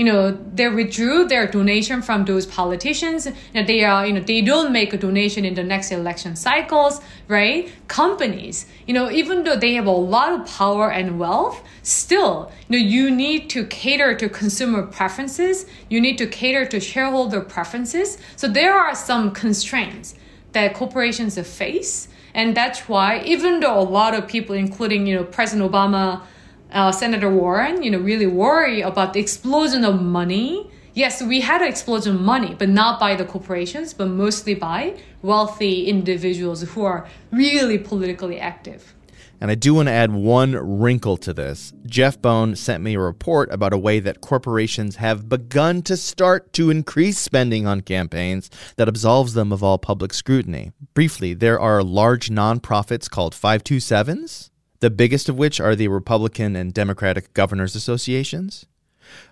you 0.00 0.06
know, 0.06 0.30
they 0.54 0.66
withdrew 0.66 1.28
their 1.28 1.46
donation 1.46 2.00
from 2.00 2.24
those 2.24 2.46
politicians. 2.46 3.28
They 3.52 3.84
are, 3.84 4.06
you 4.06 4.14
know, 4.14 4.20
they 4.22 4.40
don't 4.40 4.72
make 4.72 4.94
a 4.94 4.96
donation 4.96 5.44
in 5.44 5.52
the 5.52 5.62
next 5.62 5.92
election 5.92 6.36
cycles, 6.36 7.02
right? 7.28 7.70
Companies, 7.86 8.64
you 8.86 8.94
know, 8.94 9.10
even 9.10 9.44
though 9.44 9.56
they 9.56 9.74
have 9.74 9.84
a 9.84 9.90
lot 9.90 10.32
of 10.32 10.46
power 10.46 10.90
and 10.90 11.18
wealth, 11.18 11.62
still, 11.82 12.50
you 12.66 12.78
know, 12.78 12.82
you 12.82 13.10
need 13.10 13.50
to 13.50 13.66
cater 13.66 14.14
to 14.14 14.30
consumer 14.30 14.86
preferences. 14.86 15.66
You 15.90 16.00
need 16.00 16.16
to 16.16 16.26
cater 16.26 16.64
to 16.64 16.80
shareholder 16.80 17.42
preferences. 17.42 18.16
So 18.36 18.48
there 18.48 18.72
are 18.72 18.94
some 18.94 19.32
constraints 19.32 20.14
that 20.52 20.72
corporations 20.72 21.38
face. 21.46 22.08
And 22.32 22.56
that's 22.56 22.88
why, 22.88 23.20
even 23.26 23.60
though 23.60 23.78
a 23.78 23.84
lot 24.00 24.14
of 24.14 24.26
people, 24.26 24.54
including, 24.54 25.06
you 25.06 25.16
know, 25.16 25.24
President 25.24 25.70
Obama, 25.70 26.22
uh, 26.72 26.92
Senator 26.92 27.30
Warren, 27.30 27.82
you 27.82 27.90
know, 27.90 27.98
really 27.98 28.26
worry 28.26 28.80
about 28.80 29.12
the 29.12 29.20
explosion 29.20 29.84
of 29.84 30.00
money. 30.00 30.70
Yes, 30.94 31.22
we 31.22 31.40
had 31.40 31.62
an 31.62 31.68
explosion 31.68 32.16
of 32.16 32.20
money, 32.20 32.54
but 32.58 32.68
not 32.68 32.98
by 32.98 33.14
the 33.14 33.24
corporations, 33.24 33.94
but 33.94 34.08
mostly 34.08 34.54
by 34.54 34.98
wealthy 35.22 35.86
individuals 35.86 36.62
who 36.62 36.84
are 36.84 37.08
really 37.30 37.78
politically 37.78 38.40
active. 38.40 38.94
And 39.40 39.50
I 39.50 39.54
do 39.54 39.72
want 39.72 39.88
to 39.88 39.92
add 39.92 40.12
one 40.12 40.52
wrinkle 40.52 41.16
to 41.18 41.32
this. 41.32 41.72
Jeff 41.86 42.20
Bone 42.20 42.54
sent 42.54 42.82
me 42.82 42.94
a 42.94 43.00
report 43.00 43.50
about 43.50 43.72
a 43.72 43.78
way 43.78 43.98
that 43.98 44.20
corporations 44.20 44.96
have 44.96 45.30
begun 45.30 45.80
to 45.82 45.96
start 45.96 46.52
to 46.54 46.68
increase 46.68 47.18
spending 47.18 47.66
on 47.66 47.80
campaigns 47.80 48.50
that 48.76 48.88
absolves 48.88 49.32
them 49.32 49.50
of 49.50 49.62
all 49.62 49.78
public 49.78 50.12
scrutiny. 50.12 50.72
Briefly, 50.92 51.32
there 51.32 51.58
are 51.58 51.82
large 51.82 52.28
nonprofits 52.28 53.08
called 53.08 53.34
527s 53.34 54.50
the 54.80 54.90
biggest 54.90 55.28
of 55.28 55.36
which 55.38 55.60
are 55.60 55.76
the 55.76 55.88
Republican 55.88 56.56
and 56.56 56.74
Democratic 56.74 57.32
Governors 57.34 57.76
Associations. 57.76 58.66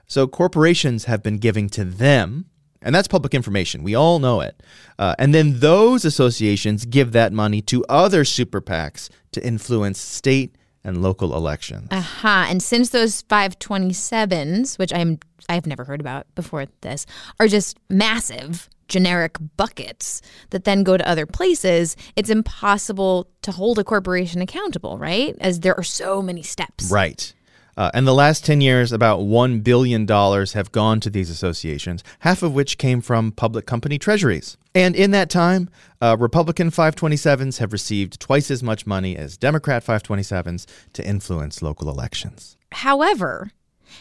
So 0.07 0.27
corporations 0.27 1.05
have 1.05 1.23
been 1.23 1.39
giving 1.39 1.69
to 1.71 1.85
them, 1.85 2.47
and 2.81 2.95
that's 2.95 3.09
public 3.09 3.35
information. 3.35 3.83
We 3.83 3.95
all 3.95 4.19
know 4.19 4.41
it. 4.41 4.63
Uh, 4.99 5.15
and 5.19 5.35
then 5.35 5.61
those 5.61 6.05
associations 6.05 6.85
give 6.85 7.13
that 7.13 7.33
money 7.33 7.61
to 7.63 7.85
other 7.89 8.25
super 8.25 8.61
PACs 8.61 9.11
to 9.33 9.45
influence 9.45 10.01
state 10.01 10.57
and 10.85 11.03
local 11.03 11.35
elections. 11.35 11.89
Aha. 11.91 11.99
Uh-huh. 11.99 12.51
And 12.51 12.63
since 12.63 12.91
those 12.91 13.23
527s, 13.25 14.79
which 14.79 14.93
I'm 14.93 15.19
I've 15.49 15.67
never 15.67 15.85
heard 15.85 16.01
about 16.01 16.27
before 16.35 16.67
this, 16.83 17.07
are 17.41 17.49
just 17.49 17.79
massive 17.89 18.69
generic 18.88 19.37
buckets 19.57 20.20
that 20.51 20.64
then 20.64 20.83
go 20.83 20.96
to 20.96 21.09
other 21.09 21.27
places, 21.27 21.96
it's 22.16 22.31
impossible 22.31 23.29
to 23.42 23.53
hold 23.53 23.79
a 23.79 23.85
corporation 23.85 24.40
accountable, 24.40 24.98
right? 24.98 25.37
As 25.40 25.61
there 25.61 25.77
are 25.79 25.85
so 25.85 26.20
many 26.20 26.42
steps. 26.42 26.90
Right. 26.90 27.33
Uh, 27.79 27.92
and 27.94 28.09
the 28.09 28.14
last 28.14 28.44
10 28.44 28.61
years, 28.61 28.90
about 28.90 29.20
$1 29.20 29.62
billion 29.62 30.05
have 30.09 30.72
gone 30.72 30.98
to 30.98 31.09
these 31.09 31.31
associations, 31.31 32.03
half 32.18 32.42
of 32.42 32.53
which 32.53 32.77
came 32.77 33.01
from 33.01 33.31
public 33.31 33.66
company 33.66 34.01
treasuries. 34.01 34.57
And 34.74 34.96
in 34.96 35.12
that 35.12 35.31
time, 35.31 35.70
uh, 36.03 36.16
Republican 36.18 36.72
527s 36.72 37.59
have 37.59 37.72
received 37.72 38.18
twice 38.18 38.51
as 38.51 38.64
much 38.64 38.85
money 38.85 39.16
as 39.16 39.37
Democrat 39.37 39.85
527s 39.85 40.66
to 40.94 41.07
influence 41.07 41.62
local 41.62 41.88
elections. 41.88 42.57
However, 42.72 43.53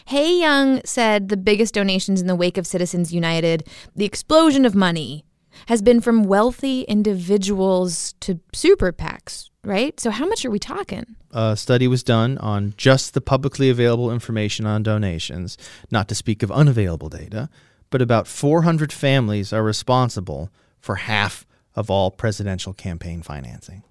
Hye 0.06 0.40
Young 0.40 0.80
said 0.84 1.28
the 1.28 1.36
biggest 1.36 1.74
donations 1.74 2.20
in 2.20 2.26
the 2.26 2.36
wake 2.36 2.58
of 2.58 2.66
Citizens 2.66 3.12
United, 3.12 3.66
the 3.94 4.04
explosion 4.04 4.64
of 4.64 4.74
money, 4.74 5.24
has 5.66 5.82
been 5.82 6.00
from 6.00 6.24
wealthy 6.24 6.82
individuals 6.82 8.14
to 8.20 8.40
super 8.52 8.92
PACs, 8.92 9.50
right? 9.64 9.98
So, 9.98 10.10
how 10.10 10.26
much 10.26 10.44
are 10.44 10.50
we 10.50 10.58
talking? 10.58 11.16
A 11.32 11.56
study 11.56 11.88
was 11.88 12.02
done 12.02 12.38
on 12.38 12.74
just 12.76 13.14
the 13.14 13.20
publicly 13.20 13.68
available 13.68 14.12
information 14.12 14.66
on 14.66 14.82
donations, 14.82 15.58
not 15.90 16.08
to 16.08 16.14
speak 16.14 16.42
of 16.42 16.50
unavailable 16.50 17.08
data, 17.08 17.48
but 17.90 18.02
about 18.02 18.26
400 18.26 18.92
families 18.92 19.52
are 19.52 19.62
responsible 19.62 20.50
for 20.80 20.96
half 20.96 21.46
of 21.74 21.90
all 21.90 22.10
presidential 22.10 22.72
campaign 22.72 23.22
financing. 23.22 23.82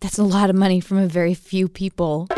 That's 0.00 0.18
a 0.18 0.24
lot 0.24 0.50
of 0.50 0.56
money 0.56 0.80
from 0.80 0.98
a 0.98 1.06
very 1.06 1.34
few 1.34 1.68
people. 1.68 2.28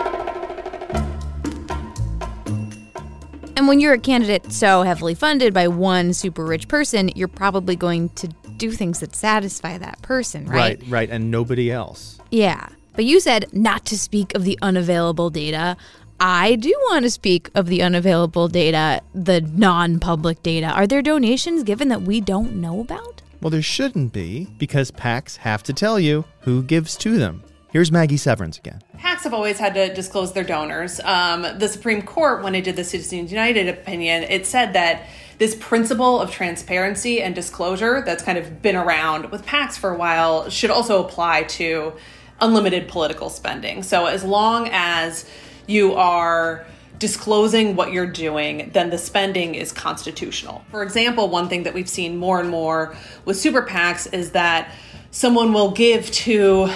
And 3.57 3.67
when 3.67 3.81
you're 3.81 3.95
a 3.95 3.99
candidate 3.99 4.53
so 4.53 4.83
heavily 4.83 5.15
funded 5.15 5.55
by 5.55 5.67
one 5.67 6.13
super 6.13 6.45
rich 6.45 6.69
person, 6.69 7.11
you're 7.17 7.27
probably 7.27 7.75
going 7.75 8.11
to 8.11 8.29
do 8.59 8.71
things 8.71 9.01
that 9.01 9.17
satisfy 9.17 9.79
that 9.79 10.03
person, 10.03 10.45
right? 10.45 10.79
Right, 10.79 10.83
right, 10.89 11.11
and 11.11 11.31
nobody 11.31 11.73
else. 11.73 12.19
Yeah. 12.31 12.69
But 12.93 13.07
you 13.07 13.19
said 13.19 13.47
not 13.55 13.87
to 13.87 13.99
speak 13.99 14.35
of 14.35 14.45
the 14.45 14.59
unavailable 14.61 15.31
data. 15.31 15.79
I 16.21 16.57
do 16.57 16.71
want 16.91 17.05
to 17.05 17.11
speak 17.11 17.51
of 17.55 17.67
the 17.67 17.83
unavailable 17.83 18.49
data, 18.49 19.01
the 19.15 19.41
non 19.41 20.01
public 20.01 20.43
data. 20.43 20.67
Are 20.67 20.87
there 20.87 21.03
donations 21.03 21.63
given 21.63 21.89
that 21.89 22.03
we 22.03 22.21
don't 22.21 22.57
know 22.57 22.81
about? 22.81 23.23
Well, 23.41 23.51
there 23.51 23.63
shouldn't 23.63 24.13
be, 24.13 24.49
because 24.59 24.91
PACs 24.91 25.37
have 25.39 25.63
to 25.65 25.73
tell 25.73 25.99
you 26.01 26.25
who 26.41 26.63
gives 26.63 26.97
to 26.97 27.17
them. 27.19 27.43
Here's 27.77 27.93
Maggie 27.93 28.17
Severns 28.17 28.57
again. 28.57 28.81
PACs 28.97 29.25
have 29.25 29.35
always 29.35 29.59
had 29.59 29.75
to 29.75 29.93
disclose 29.93 30.33
their 30.33 30.45
donors. 30.45 30.99
Um, 31.01 31.43
the 31.59 31.69
Supreme 31.69 32.01
Court, 32.01 32.43
when 32.43 32.55
it 32.55 32.65
did 32.65 32.75
the 32.75 32.85
Citizens 32.85 33.31
United 33.31 33.69
opinion, 33.69 34.23
it 34.23 34.47
said 34.47 34.73
that 34.73 35.05
this 35.37 35.55
principle 35.55 36.19
of 36.19 36.31
transparency 36.31 37.21
and 37.21 37.35
disclosure 37.35 38.01
that's 38.01 38.23
kind 38.23 38.39
of 38.39 38.63
been 38.63 38.77
around 38.77 39.31
with 39.31 39.45
PACs 39.45 39.77
for 39.77 39.91
a 39.91 39.95
while 39.95 40.49
should 40.49 40.71
also 40.71 41.05
apply 41.05 41.43
to 41.43 41.93
unlimited 42.41 42.89
political 42.89 43.29
spending. 43.29 43.83
So 43.83 44.07
as 44.07 44.25
long 44.25 44.71
as 44.73 45.29
you 45.67 45.93
are 45.97 46.65
disclosing 46.99 47.77
what 47.77 47.93
you're 47.93 48.11
doing, 48.11 48.71
then 48.73 48.89
the 48.89 48.97
spending 48.97 49.55
is 49.55 49.71
constitutional. 49.71 50.65
For 50.71 50.83
example, 50.83 51.29
one 51.29 51.51
thing 51.51 51.65
that 51.65 51.75
we've 51.75 51.91
seen 51.91 52.17
more 52.17 52.41
and 52.41 52.49
more 52.49 52.97
with 53.27 53.37
super 53.37 53.61
PACs 53.61 54.11
is 54.15 54.31
that 54.31 54.73
someone 55.11 55.53
will 55.53 55.73
give 55.73 56.11
to 56.11 56.71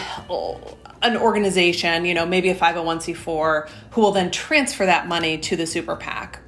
an 1.03 1.17
organization, 1.17 2.05
you 2.05 2.15
know, 2.15 2.27
maybe 2.27 2.51
a 2.51 2.55
501c4, 2.55 3.69
who 3.93 4.01
will 4.01 4.13
then 4.13 4.31
transfer 4.31 4.87
that 4.87 5.09
money 5.09 5.39
to 5.39 5.57
the 5.57 5.67
super 5.67 5.97
PAC. 5.97 6.41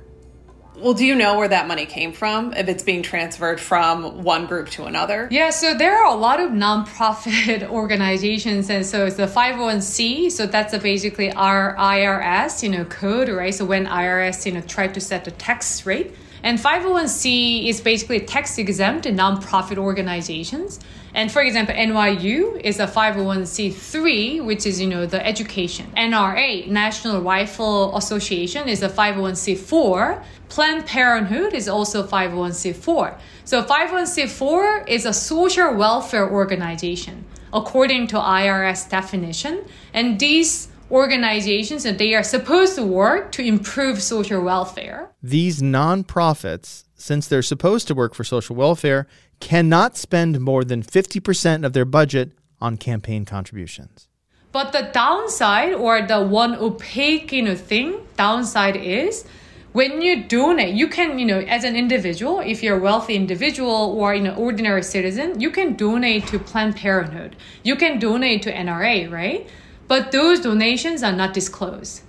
Well, 0.77 0.95
do 0.95 1.05
you 1.05 1.15
know 1.15 1.39
where 1.39 1.49
that 1.49 1.69
money 1.69 1.87
came 1.87 2.13
from? 2.13 2.55
If 2.55 2.67
it's 2.67 2.83
being 2.83 3.03
transferred 3.03 3.61
from 3.61 4.25
one 4.25 4.47
group 4.47 4.69
to 4.71 4.85
another? 4.85 5.29
Yeah, 5.31 5.51
so 5.51 5.75
there 5.75 5.97
are 5.97 6.13
a 6.13 6.17
lot 6.17 6.41
of 6.41 6.51
nonprofit 6.51 7.69
organizations, 7.71 8.69
and 8.69 8.85
so 8.85 9.07
it's 9.07 9.17
the 9.17 9.27
501c. 9.27 10.33
So 10.33 10.47
that's 10.47 10.77
basically 10.79 11.31
our 11.33 11.77
IRS, 11.77 12.63
you 12.63 12.71
know, 12.71 12.85
code, 12.87 13.29
right? 13.29 13.55
So 13.55 13.65
when 13.65 13.87
IRS, 13.87 14.45
you 14.47 14.53
know, 14.53 14.63
tried 14.63 14.95
to 14.95 15.01
set 15.01 15.25
the 15.25 15.31
tax 15.31 15.87
rate, 15.87 16.17
and 16.43 16.59
501c 16.59 17.69
is 17.69 17.81
basically 17.81 18.21
tax 18.21 18.59
exempt 18.59 19.07
nonprofit 19.07 19.79
organizations. 19.79 20.81
And 21.15 21.31
for 21.31 21.43
example, 21.43 21.75
NYU 21.75 22.61
is 22.61 22.81
a 22.81 22.87
501c3, 22.87 24.45
which 24.45 24.67
is, 24.67 24.81
you 24.81 24.89
know, 24.89 25.05
the 25.07 25.25
education. 25.27 25.93
NRA, 25.97 26.67
National 26.69 27.21
Rifle 27.21 27.97
Association, 27.97 28.69
is 28.69 28.83
a 28.83 28.89
501c4. 28.89 30.23
Planned 30.49 30.87
Parenthood 30.87 31.53
is 31.53 31.69
also 31.69 32.07
501c4. 32.07 33.19
So 33.45 33.63
501c4 33.63 34.89
is 34.89 35.05
a 35.05 35.13
social 35.13 35.75
welfare 35.75 36.31
organization 36.31 37.25
according 37.53 38.07
to 38.09 38.17
IRS 38.17 38.89
definition. 38.89 39.65
And 39.93 40.19
these 40.19 40.69
organizations 40.91 41.85
and 41.87 41.99
they 41.99 42.15
are 42.15 42.23
supposed 42.23 42.77
to 42.77 42.85
work 42.85 43.33
to 43.33 43.43
improve 43.43 44.03
social 44.03 44.43
welfare. 44.43 45.11
These 45.23 45.63
nonprofits, 45.63 46.85
since 46.95 47.27
they're 47.27 47.43
supposed 47.43 47.89
to 47.89 47.95
work 47.95 48.15
for 48.15 48.25
social 48.25 48.55
welfare, 48.57 49.07
cannot 49.43 49.97
spend 49.97 50.41
more 50.41 50.63
than 50.63 50.85
50% 50.85 51.67
of 51.67 51.73
their 51.73 51.85
budget 51.85 52.31
on 52.61 52.77
campaign 52.77 53.25
contributions. 53.25 54.09
But 54.53 54.73
the 54.73 54.89
downside 54.93 55.73
or 55.73 56.01
the 56.01 56.23
one 56.23 56.55
opaque 56.55 57.33
you 57.33 57.43
know 57.43 57.57
thing 57.57 58.07
downside 58.17 58.77
is 58.77 59.25
when 59.73 60.01
you 60.01 60.25
donate, 60.25 60.75
you 60.75 60.87
can, 60.87 61.19
you 61.19 61.25
know, 61.25 61.41
as 61.41 61.65
an 61.65 61.75
individual, 61.75 62.41
if 62.41 62.63
you're 62.63 62.77
a 62.77 62.81
wealthy 62.81 63.17
individual 63.17 63.97
or 63.99 64.13
an 64.13 64.29
ordinary 64.29 64.83
citizen, 64.83 65.41
you 65.41 65.51
can 65.51 65.75
donate 65.75 66.27
to 66.29 66.39
Planned 66.39 66.77
Parenthood. 66.77 67.35
You 67.65 67.75
can 67.77 67.99
donate 67.99 68.43
to 68.43 68.53
NRA, 68.53 69.11
right? 69.11 69.49
But 69.89 70.13
those 70.13 70.41
donations 70.41 71.03
are 71.03 71.13
not 71.13 71.33
disclosed. 71.33 72.03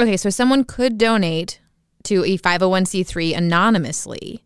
Okay, 0.00 0.16
so 0.16 0.30
someone 0.30 0.64
could 0.64 0.98
donate 0.98 1.60
to 2.04 2.24
a 2.24 2.38
501c3 2.38 3.36
anonymously 3.36 4.45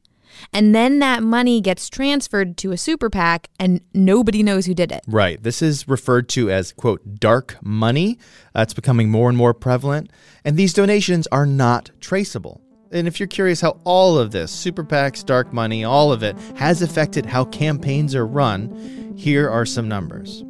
and 0.53 0.75
then 0.75 0.99
that 1.01 1.23
money 1.23 1.61
gets 1.61 1.89
transferred 1.89 2.57
to 2.59 2.73
a 2.73 2.77
super 2.77 3.11
PAC 3.11 3.49
and 3.59 3.81
nobody 3.95 4.43
knows 4.43 4.67
who 4.67 4.75
did 4.75 4.93
it. 4.93 5.03
Right. 5.07 5.43
This 5.43 5.63
is 5.63 5.89
referred 5.89 6.29
to 6.31 6.51
as, 6.51 6.73
quote, 6.73 7.19
dark 7.21 7.57
money. 7.63 8.19
Uh, 8.55 8.63
it's 8.63 8.75
becoming 8.75 9.11
more 9.11 9.29
and 9.29 9.39
more 9.39 9.55
prevalent. 9.55 10.11
And 10.45 10.57
these 10.57 10.73
donations 10.73 11.27
are 11.33 11.47
not 11.47 11.91
traceable. 12.01 12.61
And 12.93 13.07
if 13.07 13.21
you're 13.21 13.29
curious 13.29 13.61
how 13.61 13.81
all 13.85 14.19
of 14.19 14.33
this, 14.33 14.51
super 14.51 14.83
PACs, 14.83 15.25
dark 15.25 15.53
money, 15.53 15.85
all 15.85 16.13
of 16.13 16.23
it, 16.23 16.37
has 16.57 16.83
affected 16.83 17.25
how 17.25 17.45
campaigns 17.45 18.15
are 18.15 18.27
run, 18.27 19.15
here 19.17 19.49
are 19.49 19.65
some 19.65 19.89
numbers. 19.89 20.43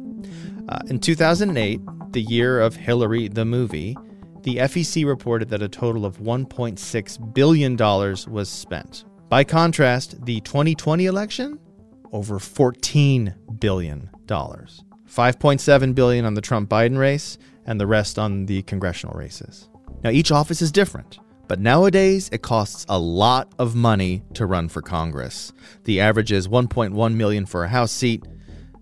Uh, 0.69 0.79
in 0.87 0.99
2008, 0.99 1.81
the 2.11 2.21
year 2.21 2.59
of 2.59 2.75
Hillary 2.75 3.27
the 3.27 3.45
movie, 3.45 3.95
the 4.43 4.57
FEC 4.57 5.05
reported 5.05 5.49
that 5.49 5.61
a 5.61 5.69
total 5.69 6.05
of 6.05 6.17
$1.6 6.17 7.33
billion 7.33 7.77
was 7.77 8.49
spent. 8.49 9.05
By 9.31 9.45
contrast, 9.45 10.25
the 10.25 10.41
2020 10.41 11.05
election, 11.05 11.57
over 12.11 12.37
$14 12.37 13.33
billion. 13.61 14.09
5.7 14.27 15.95
billion 15.95 16.25
on 16.25 16.33
the 16.33 16.41
Trump 16.41 16.69
Biden 16.69 16.97
race 16.97 17.37
and 17.65 17.79
the 17.79 17.87
rest 17.87 18.19
on 18.19 18.45
the 18.47 18.61
congressional 18.63 19.17
races. 19.17 19.69
Now 20.03 20.09
each 20.09 20.33
office 20.33 20.61
is 20.61 20.69
different, 20.69 21.19
but 21.47 21.61
nowadays 21.61 22.27
it 22.33 22.41
costs 22.41 22.85
a 22.89 22.99
lot 22.99 23.53
of 23.57 23.73
money 23.73 24.21
to 24.33 24.45
run 24.45 24.67
for 24.67 24.81
Congress. 24.81 25.53
The 25.85 26.01
average 26.01 26.33
is 26.33 26.49
1.1 26.49 27.13
million 27.15 27.45
for 27.45 27.63
a 27.63 27.69
House 27.69 27.93
seat, 27.93 28.25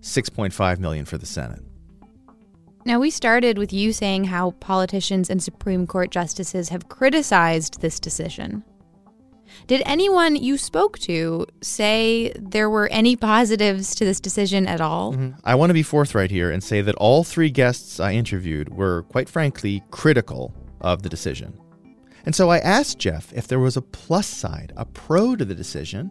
6.5 0.00 0.80
million 0.80 1.04
for 1.04 1.16
the 1.16 1.26
Senate. 1.26 1.62
Now, 2.84 2.98
we 2.98 3.10
started 3.10 3.56
with 3.56 3.72
you 3.72 3.92
saying 3.92 4.24
how 4.24 4.50
politicians 4.52 5.30
and 5.30 5.40
Supreme 5.40 5.86
Court 5.86 6.10
justices 6.10 6.70
have 6.70 6.88
criticized 6.88 7.80
this 7.80 8.00
decision. 8.00 8.64
Did 9.66 9.82
anyone 9.86 10.36
you 10.36 10.58
spoke 10.58 10.98
to 11.00 11.46
say 11.60 12.32
there 12.36 12.68
were 12.68 12.88
any 12.88 13.16
positives 13.16 13.94
to 13.94 14.04
this 14.04 14.20
decision 14.20 14.66
at 14.66 14.80
all? 14.80 15.12
Mm-hmm. 15.12 15.38
I 15.44 15.54
want 15.54 15.70
to 15.70 15.74
be 15.74 15.82
forthright 15.82 16.30
here 16.30 16.50
and 16.50 16.62
say 16.62 16.80
that 16.80 16.94
all 16.96 17.24
three 17.24 17.50
guests 17.50 18.00
I 18.00 18.12
interviewed 18.12 18.70
were, 18.70 19.04
quite 19.04 19.28
frankly, 19.28 19.82
critical 19.90 20.54
of 20.80 21.02
the 21.02 21.08
decision. 21.08 21.58
And 22.24 22.34
so 22.34 22.50
I 22.50 22.58
asked 22.58 22.98
Jeff 22.98 23.32
if 23.32 23.46
there 23.46 23.60
was 23.60 23.76
a 23.76 23.82
plus 23.82 24.26
side, 24.26 24.72
a 24.76 24.84
pro 24.84 25.36
to 25.36 25.44
the 25.44 25.54
decision, 25.54 26.10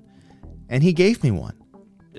and 0.70 0.82
he 0.82 0.94
gave 0.94 1.24
me 1.24 1.32
one. 1.32 1.59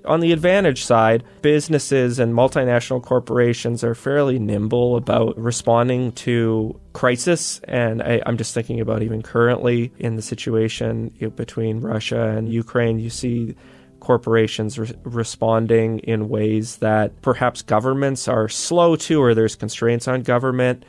On 0.04 0.20
the 0.20 0.32
advantage 0.32 0.84
side, 0.84 1.24
businesses 1.42 2.20
and 2.20 2.32
multinational 2.32 3.02
corporations 3.02 3.82
are 3.82 3.94
fairly 3.94 4.38
nimble 4.38 4.96
about 4.96 5.36
responding 5.36 6.12
to 6.12 6.80
crisis. 6.92 7.60
And 7.64 8.00
I, 8.00 8.22
am 8.24 8.36
just 8.36 8.54
thinking 8.54 8.80
about 8.80 9.02
even 9.02 9.20
currently 9.20 9.92
in 9.98 10.14
the 10.14 10.22
situation 10.22 11.08
between 11.34 11.80
Russia 11.80 12.28
and 12.28 12.48
Ukraine, 12.48 13.00
you 13.00 13.10
see 13.10 13.56
corporations 13.98 14.78
re- 14.78 14.94
responding 15.02 15.98
in 16.00 16.28
ways 16.28 16.76
that 16.76 17.20
perhaps 17.20 17.62
governments 17.62 18.28
are 18.28 18.48
slow 18.48 18.94
to, 18.96 19.20
or 19.20 19.34
there's 19.34 19.56
constraints 19.56 20.06
on 20.06 20.22
government. 20.22 20.84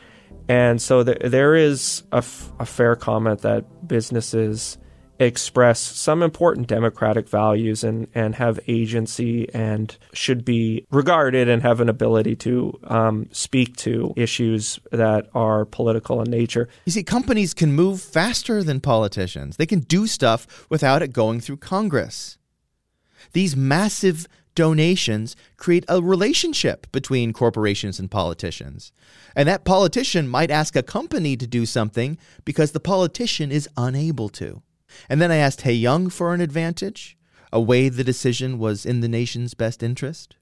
And 0.47 0.81
so 0.81 1.03
th- 1.03 1.17
there 1.23 1.55
is 1.55 2.03
a, 2.11 2.17
f- 2.17 2.51
a 2.59 2.65
fair 2.65 2.95
comment 2.95 3.41
that 3.41 3.87
businesses 3.87 4.77
express 5.21 5.79
some 5.79 6.23
important 6.23 6.67
democratic 6.67 7.29
values 7.29 7.83
and, 7.83 8.07
and 8.15 8.35
have 8.35 8.59
agency 8.67 9.47
and 9.53 9.95
should 10.13 10.43
be 10.43 10.85
regarded 10.89 11.47
and 11.47 11.61
have 11.61 11.79
an 11.79 11.87
ability 11.87 12.35
to 12.35 12.79
um, 12.85 13.27
speak 13.31 13.77
to 13.77 14.13
issues 14.17 14.79
that 14.91 15.29
are 15.35 15.63
political 15.63 16.21
in 16.21 16.31
nature. 16.31 16.67
You 16.85 16.91
see, 16.91 17.03
companies 17.03 17.53
can 17.53 17.71
move 17.73 18.01
faster 18.01 18.63
than 18.63 18.79
politicians, 18.79 19.57
they 19.57 19.67
can 19.67 19.81
do 19.81 20.07
stuff 20.07 20.65
without 20.69 21.03
it 21.03 21.13
going 21.13 21.39
through 21.39 21.57
Congress. 21.57 22.39
These 23.33 23.55
massive 23.55 24.27
donations 24.55 25.35
create 25.55 25.85
a 25.87 26.01
relationship 26.01 26.91
between 26.91 27.31
corporations 27.31 27.99
and 27.99 28.09
politicians. 28.09 28.91
And 29.35 29.47
that 29.47 29.65
politician 29.65 30.27
might 30.27 30.51
ask 30.51 30.75
a 30.75 30.83
company 30.83 31.37
to 31.37 31.47
do 31.47 31.65
something 31.65 32.17
because 32.43 32.71
the 32.71 32.79
politician 32.79 33.51
is 33.51 33.69
unable 33.77 34.27
to. 34.29 34.63
And 35.09 35.21
then 35.21 35.31
I 35.31 35.37
asked 35.37 35.61
Hye 35.61 35.71
Young 35.71 36.09
for 36.09 36.33
an 36.33 36.41
advantage, 36.41 37.17
a 37.51 37.59
way 37.59 37.89
the 37.89 38.03
decision 38.03 38.57
was 38.57 38.85
in 38.85 39.01
the 39.01 39.07
nation's 39.07 39.53
best 39.53 39.83
interest. 39.83 40.35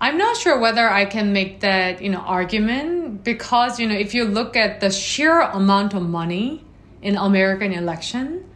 I'm 0.00 0.16
not 0.16 0.36
sure 0.36 0.58
whether 0.58 0.88
I 0.88 1.04
can 1.04 1.32
make 1.32 1.60
that 1.60 2.00
you 2.00 2.08
know 2.08 2.20
argument 2.20 3.24
because 3.24 3.80
you 3.80 3.88
know 3.88 3.96
if 3.96 4.14
you 4.14 4.24
look 4.24 4.54
at 4.56 4.80
the 4.80 4.90
sheer 4.90 5.40
amount 5.40 5.92
of 5.92 6.02
money 6.02 6.64
in 7.02 7.16
American 7.16 7.72
election, 7.72 8.48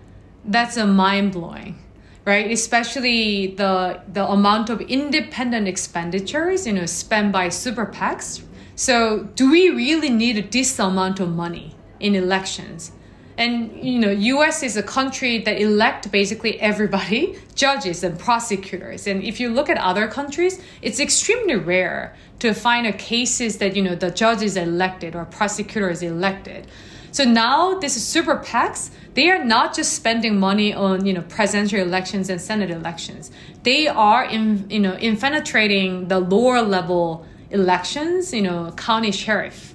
that's 0.44 0.76
a 0.76 0.86
mind 0.86 1.32
blowing, 1.32 1.78
right? 2.24 2.48
Especially 2.50 3.48
the 3.56 4.00
the 4.12 4.24
amount 4.24 4.70
of 4.70 4.80
independent 4.82 5.66
expenditures 5.66 6.66
you 6.66 6.72
know 6.72 6.86
spent 6.86 7.32
by 7.32 7.48
super 7.48 7.86
PACs. 7.86 8.42
So 8.76 9.24
do 9.34 9.50
we 9.50 9.68
really 9.68 10.10
need 10.10 10.52
this 10.52 10.78
amount 10.78 11.18
of 11.18 11.28
money 11.34 11.74
in 11.98 12.14
elections? 12.14 12.92
And 13.38 13.72
you 13.82 13.98
know 13.98 14.12
us 14.42 14.62
is 14.62 14.76
a 14.76 14.82
country 14.82 15.38
that 15.38 15.60
elect 15.60 16.10
basically 16.10 16.60
everybody 16.60 17.38
judges 17.54 18.04
and 18.04 18.18
prosecutors. 18.18 19.06
And 19.06 19.22
if 19.22 19.40
you 19.40 19.48
look 19.48 19.68
at 19.68 19.78
other 19.78 20.08
countries 20.08 20.62
it's 20.82 21.00
extremely 21.00 21.56
rare 21.56 22.14
to 22.40 22.52
find 22.52 22.86
a 22.86 22.92
cases 22.92 23.58
that 23.58 23.76
you 23.76 23.82
know 23.82 23.94
the 23.94 24.10
judge 24.10 24.42
is 24.42 24.56
elected 24.56 25.14
or 25.14 25.24
prosecutor 25.24 25.90
is 25.90 26.02
elected. 26.02 26.66
So 27.10 27.24
now 27.24 27.78
this 27.78 28.02
super 28.02 28.36
pacs 28.36 28.90
they 29.14 29.30
are 29.30 29.44
not 29.44 29.74
just 29.74 29.92
spending 29.92 30.38
money 30.38 30.72
on 30.72 31.04
you 31.06 31.12
know 31.12 31.22
presidential 31.22 31.80
elections 31.80 32.30
and 32.30 32.40
senate 32.40 32.70
elections. 32.70 33.30
They 33.62 33.88
are 33.88 34.24
in 34.24 34.68
you 34.70 34.80
know 34.80 34.94
infiltrating 34.94 36.08
the 36.08 36.20
lower 36.20 36.62
level 36.62 37.26
elections 37.50 38.32
you 38.32 38.42
know 38.42 38.72
county 38.76 39.12
sheriff 39.12 39.71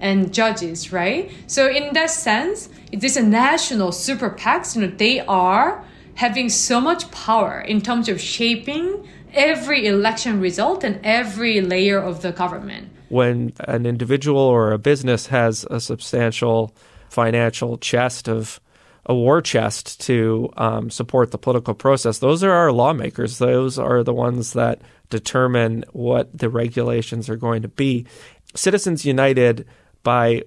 and 0.00 0.32
judges, 0.32 0.92
right? 0.92 1.30
So 1.46 1.68
in 1.68 1.92
that 1.94 2.10
sense, 2.10 2.68
it 2.90 3.04
is 3.04 3.16
a 3.16 3.22
national 3.22 3.92
super 3.92 4.30
PACs, 4.30 4.74
you 4.74 4.82
know, 4.82 4.88
they 4.88 5.20
are 5.20 5.84
having 6.14 6.48
so 6.48 6.80
much 6.80 7.10
power 7.10 7.60
in 7.60 7.80
terms 7.80 8.08
of 8.08 8.20
shaping 8.20 9.06
every 9.32 9.86
election 9.86 10.40
result 10.40 10.82
and 10.82 10.98
every 11.04 11.60
layer 11.60 11.98
of 11.98 12.22
the 12.22 12.32
government. 12.32 12.90
When 13.08 13.52
an 13.60 13.86
individual 13.86 14.40
or 14.40 14.72
a 14.72 14.78
business 14.78 15.28
has 15.28 15.64
a 15.70 15.80
substantial 15.80 16.74
financial 17.08 17.78
chest 17.78 18.28
of 18.28 18.60
a 19.06 19.14
war 19.14 19.40
chest 19.40 20.00
to 20.02 20.50
um, 20.56 20.90
support 20.90 21.30
the 21.30 21.38
political 21.38 21.74
process. 21.74 22.18
Those 22.18 22.44
are 22.44 22.52
our 22.52 22.70
lawmakers. 22.70 23.38
Those 23.38 23.78
are 23.78 24.04
the 24.04 24.14
ones 24.14 24.52
that 24.52 24.82
determine 25.08 25.84
what 25.92 26.36
the 26.36 26.48
regulations 26.48 27.28
are 27.28 27.36
going 27.36 27.62
to 27.62 27.68
be. 27.68 28.06
Citizens 28.54 29.04
United 29.04 29.66
by 30.02 30.42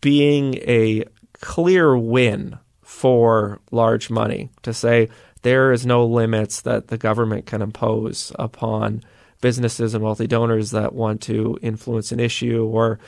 being 0.00 0.54
a 0.56 1.04
clear 1.34 1.96
win 1.96 2.58
for 2.82 3.60
large 3.70 4.10
money 4.10 4.50
to 4.62 4.72
say 4.72 5.08
there 5.42 5.72
is 5.72 5.86
no 5.86 6.04
limits 6.06 6.62
that 6.62 6.88
the 6.88 6.98
government 6.98 7.46
can 7.46 7.62
impose 7.62 8.32
upon 8.38 9.02
businesses 9.40 9.94
and 9.94 10.02
wealthy 10.02 10.26
donors 10.26 10.72
that 10.72 10.92
want 10.92 11.20
to 11.22 11.58
influence 11.62 12.10
an 12.10 12.18
issue 12.18 12.64
or 12.64 12.98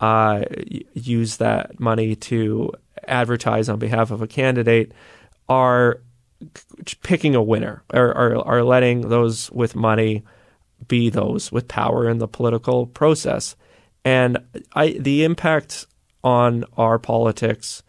uh, 0.00 0.42
use 0.94 1.36
that 1.36 1.78
money 1.78 2.16
to 2.16 2.72
advertise 3.06 3.68
on 3.68 3.78
behalf 3.78 4.10
of 4.10 4.22
a 4.22 4.26
candidate 4.26 4.92
are 5.48 6.00
picking 7.02 7.34
a 7.34 7.42
winner 7.42 7.82
or 7.92 8.16
are, 8.16 8.46
are 8.46 8.62
letting 8.62 9.08
those 9.08 9.50
with 9.50 9.74
money 9.74 10.24
be 10.86 11.10
those 11.10 11.50
with 11.50 11.66
power 11.66 12.08
in 12.08 12.18
the 12.18 12.28
political 12.28 12.86
process. 12.86 13.56
And 14.08 14.38
I, 14.72 14.92
the 14.92 15.22
impact 15.22 15.84
on 16.24 16.64
our 16.78 16.98
politics 16.98 17.82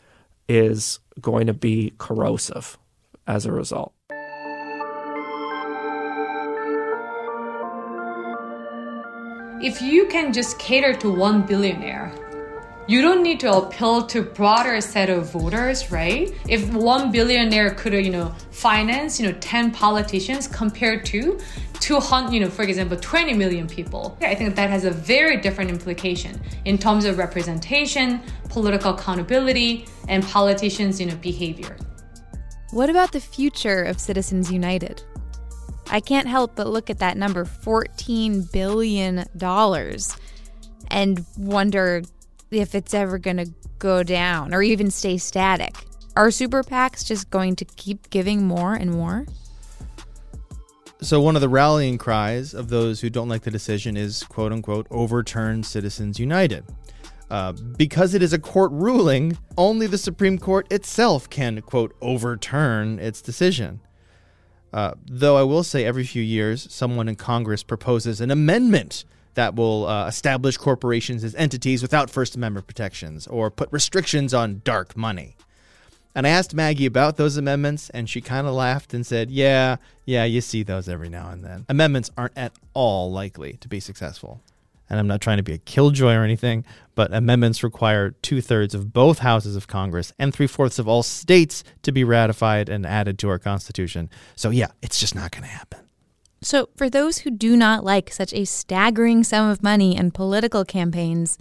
is 0.50 1.00
going 1.22 1.48
to 1.48 1.54
be 1.54 1.94
corrosive 1.98 2.78
as 3.26 3.46
a 3.46 3.54
result. 3.54 3.94
If 9.64 9.82
you 9.82 10.08
can 10.08 10.34
just 10.34 10.60
cater 10.60 10.94
to 10.96 11.10
one 11.10 11.44
billionaire, 11.44 12.12
you 12.90 13.04
don't 13.04 13.22
need 13.22 13.40
to 13.40 13.54
appeal 13.54 14.02
to 14.08 14.24
broader 14.24 14.82
set 14.82 15.12
of 15.12 15.32
voters, 15.32 15.92
right? 15.92 16.34
If 16.48 16.74
one 16.74 17.12
billionaire 17.12 17.70
could, 17.76 17.94
you 17.94 18.10
know, 18.10 18.34
finance, 18.50 19.20
you 19.20 19.32
know, 19.32 19.38
10 19.40 19.70
politicians 19.70 20.48
compared 20.48 21.06
to 21.06 21.40
200, 21.82 22.34
you 22.34 22.40
know, 22.40 22.50
for 22.50 22.64
example, 22.64 22.98
20 22.98 23.36
million 23.36 23.68
people. 23.68 24.18
I 24.22 24.34
think 24.34 24.56
that 24.56 24.72
has 24.72 24.86
a 24.86 24.90
very 24.90 25.38
different 25.38 25.70
implication 25.70 26.42
in 26.66 26.80
terms 26.80 27.06
of 27.06 27.20
representation, 27.20 28.22
political 28.50 28.96
accountability, 28.96 29.86
and 30.08 30.24
politicians, 30.24 31.00
you 31.00 31.06
know, 31.06 31.16
behavior. 31.18 31.78
What 32.72 32.90
about 32.90 33.12
the 33.12 33.22
future 33.22 33.84
of 33.84 34.00
Citizens 34.00 34.52
United? 34.52 35.04
I 35.92 36.00
can't 36.00 36.28
help 36.28 36.56
but 36.56 36.66
look 36.66 36.90
at 36.90 36.98
that 36.98 37.18
number, 37.18 37.46
$14 37.46 38.52
billion, 38.52 39.26
and 40.90 41.26
wonder 41.38 42.02
if 42.52 42.76
it's 42.76 42.94
ever 42.94 43.18
going 43.18 43.38
to 43.38 43.52
go 43.78 44.04
down 44.04 44.54
or 44.54 44.62
even 44.62 44.92
stay 44.92 45.18
static. 45.18 45.76
Are 46.16 46.32
super 46.32 46.64
PACs 46.64 47.06
just 47.06 47.30
going 47.30 47.56
to 47.58 47.66
keep 47.66 48.10
giving 48.10 48.46
more 48.46 48.74
and 48.74 48.92
more? 48.92 49.26
So, 51.02 51.22
one 51.22 51.36
of 51.36 51.42
the 51.42 51.48
rallying 51.48 51.98
cries 51.98 52.54
of 52.54 52.68
those 52.68 53.00
who 53.00 53.10
don't 53.10 53.30
like 53.30 53.44
the 53.44 53.52
decision 53.52 53.96
is 53.96 54.24
quote 54.24 54.52
unquote 54.52 54.86
overturn 54.92 55.64
Citizens 55.64 56.20
United. 56.20 56.66
Uh, 57.32 57.54
because 57.78 58.14
it 58.14 58.24
is 58.24 58.34
a 58.34 58.40
court 58.40 58.72
ruling, 58.72 59.38
only 59.58 59.86
the 59.86 60.00
Supreme 60.00 60.40
Court 60.40 60.70
itself 60.72 61.30
can, 61.30 61.62
quote, 61.62 61.96
overturn 62.02 62.98
its 63.00 63.22
decision. 63.22 63.80
Uh, 64.74 64.94
though 65.06 65.38
I 65.38 65.44
will 65.44 65.64
say 65.64 65.86
every 65.86 66.04
few 66.04 66.24
years, 66.24 66.68
someone 66.74 67.08
in 67.08 67.16
Congress 67.16 67.64
proposes 67.64 68.20
an 68.20 68.32
amendment 68.32 69.06
that 69.34 69.56
will 69.56 69.88
uh, 69.88 70.08
establish 70.08 70.58
corporations 70.58 71.24
as 71.24 71.36
entities 71.36 71.82
without 71.82 72.10
First 72.10 72.36
Amendment 72.36 72.68
protections 72.68 73.28
or 73.28 73.50
put 73.50 73.72
restrictions 73.72 74.34
on 74.34 74.62
dark 74.64 74.96
money. 74.98 75.36
And 76.16 76.26
I 76.26 76.32
asked 76.32 76.54
Maggie 76.54 76.88
about 76.88 77.18
those 77.18 77.38
amendments, 77.38 77.90
and 77.92 78.10
she 78.10 78.20
kind 78.20 78.48
of 78.48 78.54
laughed 78.54 78.94
and 78.94 79.06
said, 79.06 79.30
Yeah, 79.30 79.78
yeah, 80.06 80.24
you 80.26 80.42
see 80.42 80.64
those 80.64 80.90
every 80.90 81.10
now 81.10 81.30
and 81.30 81.44
then. 81.44 81.66
Amendments 81.70 82.10
aren't 82.18 82.38
at 82.38 82.54
all 82.74 83.12
likely 83.12 83.54
to 83.62 83.68
be 83.68 83.80
successful. 83.80 84.42
And 84.90 85.00
I'm 85.00 85.08
not 85.08 85.22
trying 85.22 85.38
to 85.38 85.44
be 85.44 85.54
a 85.54 85.60
killjoy 85.60 86.16
or 86.16 86.24
anything, 86.24 86.66
but 86.96 87.14
amendments 87.14 87.64
require 87.64 88.10
two 88.10 88.42
thirds 88.42 88.74
of 88.74 88.92
both 88.92 89.20
houses 89.20 89.56
of 89.56 89.68
Congress 89.68 90.12
and 90.18 90.34
three 90.34 90.48
fourths 90.48 90.80
of 90.80 90.88
all 90.88 91.04
states 91.04 91.64
to 91.84 91.92
be 91.92 92.04
ratified 92.04 92.70
and 92.70 92.88
added 92.88 93.20
to 93.20 93.30
our 93.30 93.38
Constitution. 93.38 94.10
So, 94.36 94.50
yeah, 94.50 94.72
it's 94.82 95.00
just 95.00 95.14
not 95.14 95.30
going 95.32 95.44
to 95.44 95.50
happen. 95.50 95.89
So, 96.42 96.70
for 96.76 96.90
those 96.90 97.20
who 97.20 97.32
do 97.32 97.58
not 97.58 97.84
like 97.84 98.12
such 98.12 98.34
a 98.34 98.46
staggering 98.46 99.24
sum 99.24 99.50
of 99.50 99.62
money 99.62 99.96
and 99.98 100.14
political 100.14 100.64
campaigns, 100.64 101.38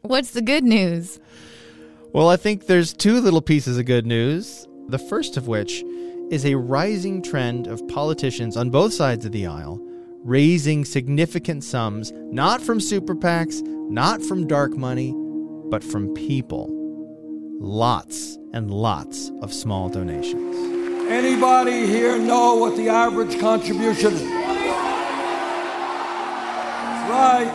what's 0.00 0.30
the 0.30 0.40
good 0.40 0.64
news? 0.64 1.20
Well, 2.12 2.28
I 2.28 2.36
think 2.36 2.66
there's 2.66 2.92
two 2.92 3.20
little 3.20 3.42
pieces 3.42 3.78
of 3.78 3.84
good 3.84 4.06
news. 4.06 4.66
The 4.88 4.98
first 4.98 5.36
of 5.36 5.48
which 5.48 5.82
is 6.30 6.46
a 6.46 6.54
rising 6.54 7.22
trend 7.22 7.66
of 7.66 7.86
politicians 7.88 8.56
on 8.56 8.70
both 8.70 8.94
sides 8.94 9.26
of 9.26 9.32
the 9.32 9.46
aisle 9.46 9.80
raising 10.24 10.84
significant 10.84 11.64
sums, 11.64 12.12
not 12.14 12.62
from 12.62 12.80
super 12.80 13.14
PACs, 13.14 13.60
not 13.62 14.22
from 14.22 14.46
dark 14.46 14.76
money, 14.76 15.12
but 15.68 15.82
from 15.82 16.14
people. 16.14 16.68
Lots 17.60 18.38
and 18.52 18.70
lots 18.70 19.30
of 19.40 19.52
small 19.52 19.88
donations. 19.88 20.71
Anybody 21.08 21.86
here 21.86 22.18
know 22.18 22.54
what 22.54 22.76
the 22.76 22.88
average 22.88 23.38
contribution 23.40 24.12
is? 24.14 24.22
That's 27.02 27.10
right, 27.10 27.50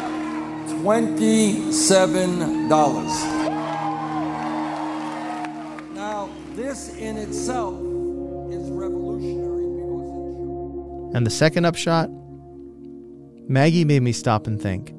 $27. 0.83 2.69
Now, 5.95 6.29
this 6.55 6.95
in 6.97 7.17
itself 7.17 7.75
is 8.51 8.69
revolutionary 8.69 9.65
because 9.65 11.15
And 11.15 11.25
the 11.25 11.31
second 11.31 11.65
upshot 11.65 12.09
Maggie 13.49 13.85
made 13.85 14.01
me 14.01 14.11
stop 14.11 14.45
and 14.45 14.61
think 14.61 14.89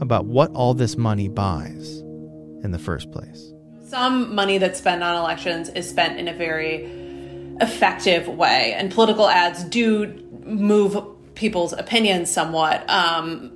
about 0.00 0.24
what 0.24 0.50
all 0.52 0.72
this 0.72 0.96
money 0.96 1.28
buys 1.28 1.98
in 2.64 2.70
the 2.72 2.78
first 2.78 3.12
place. 3.12 3.52
Some 3.84 4.34
money 4.34 4.56
that's 4.56 4.78
spent 4.78 5.02
on 5.02 5.16
elections 5.16 5.68
is 5.68 5.86
spent 5.88 6.18
in 6.18 6.26
a 6.26 6.32
very 6.32 6.99
effective 7.60 8.28
way, 8.28 8.74
and 8.74 8.92
political 8.92 9.28
ads 9.28 9.64
do 9.64 10.06
move 10.44 10.96
people's 11.34 11.72
opinions 11.72 12.30
somewhat. 12.30 12.88
Um, 12.90 13.52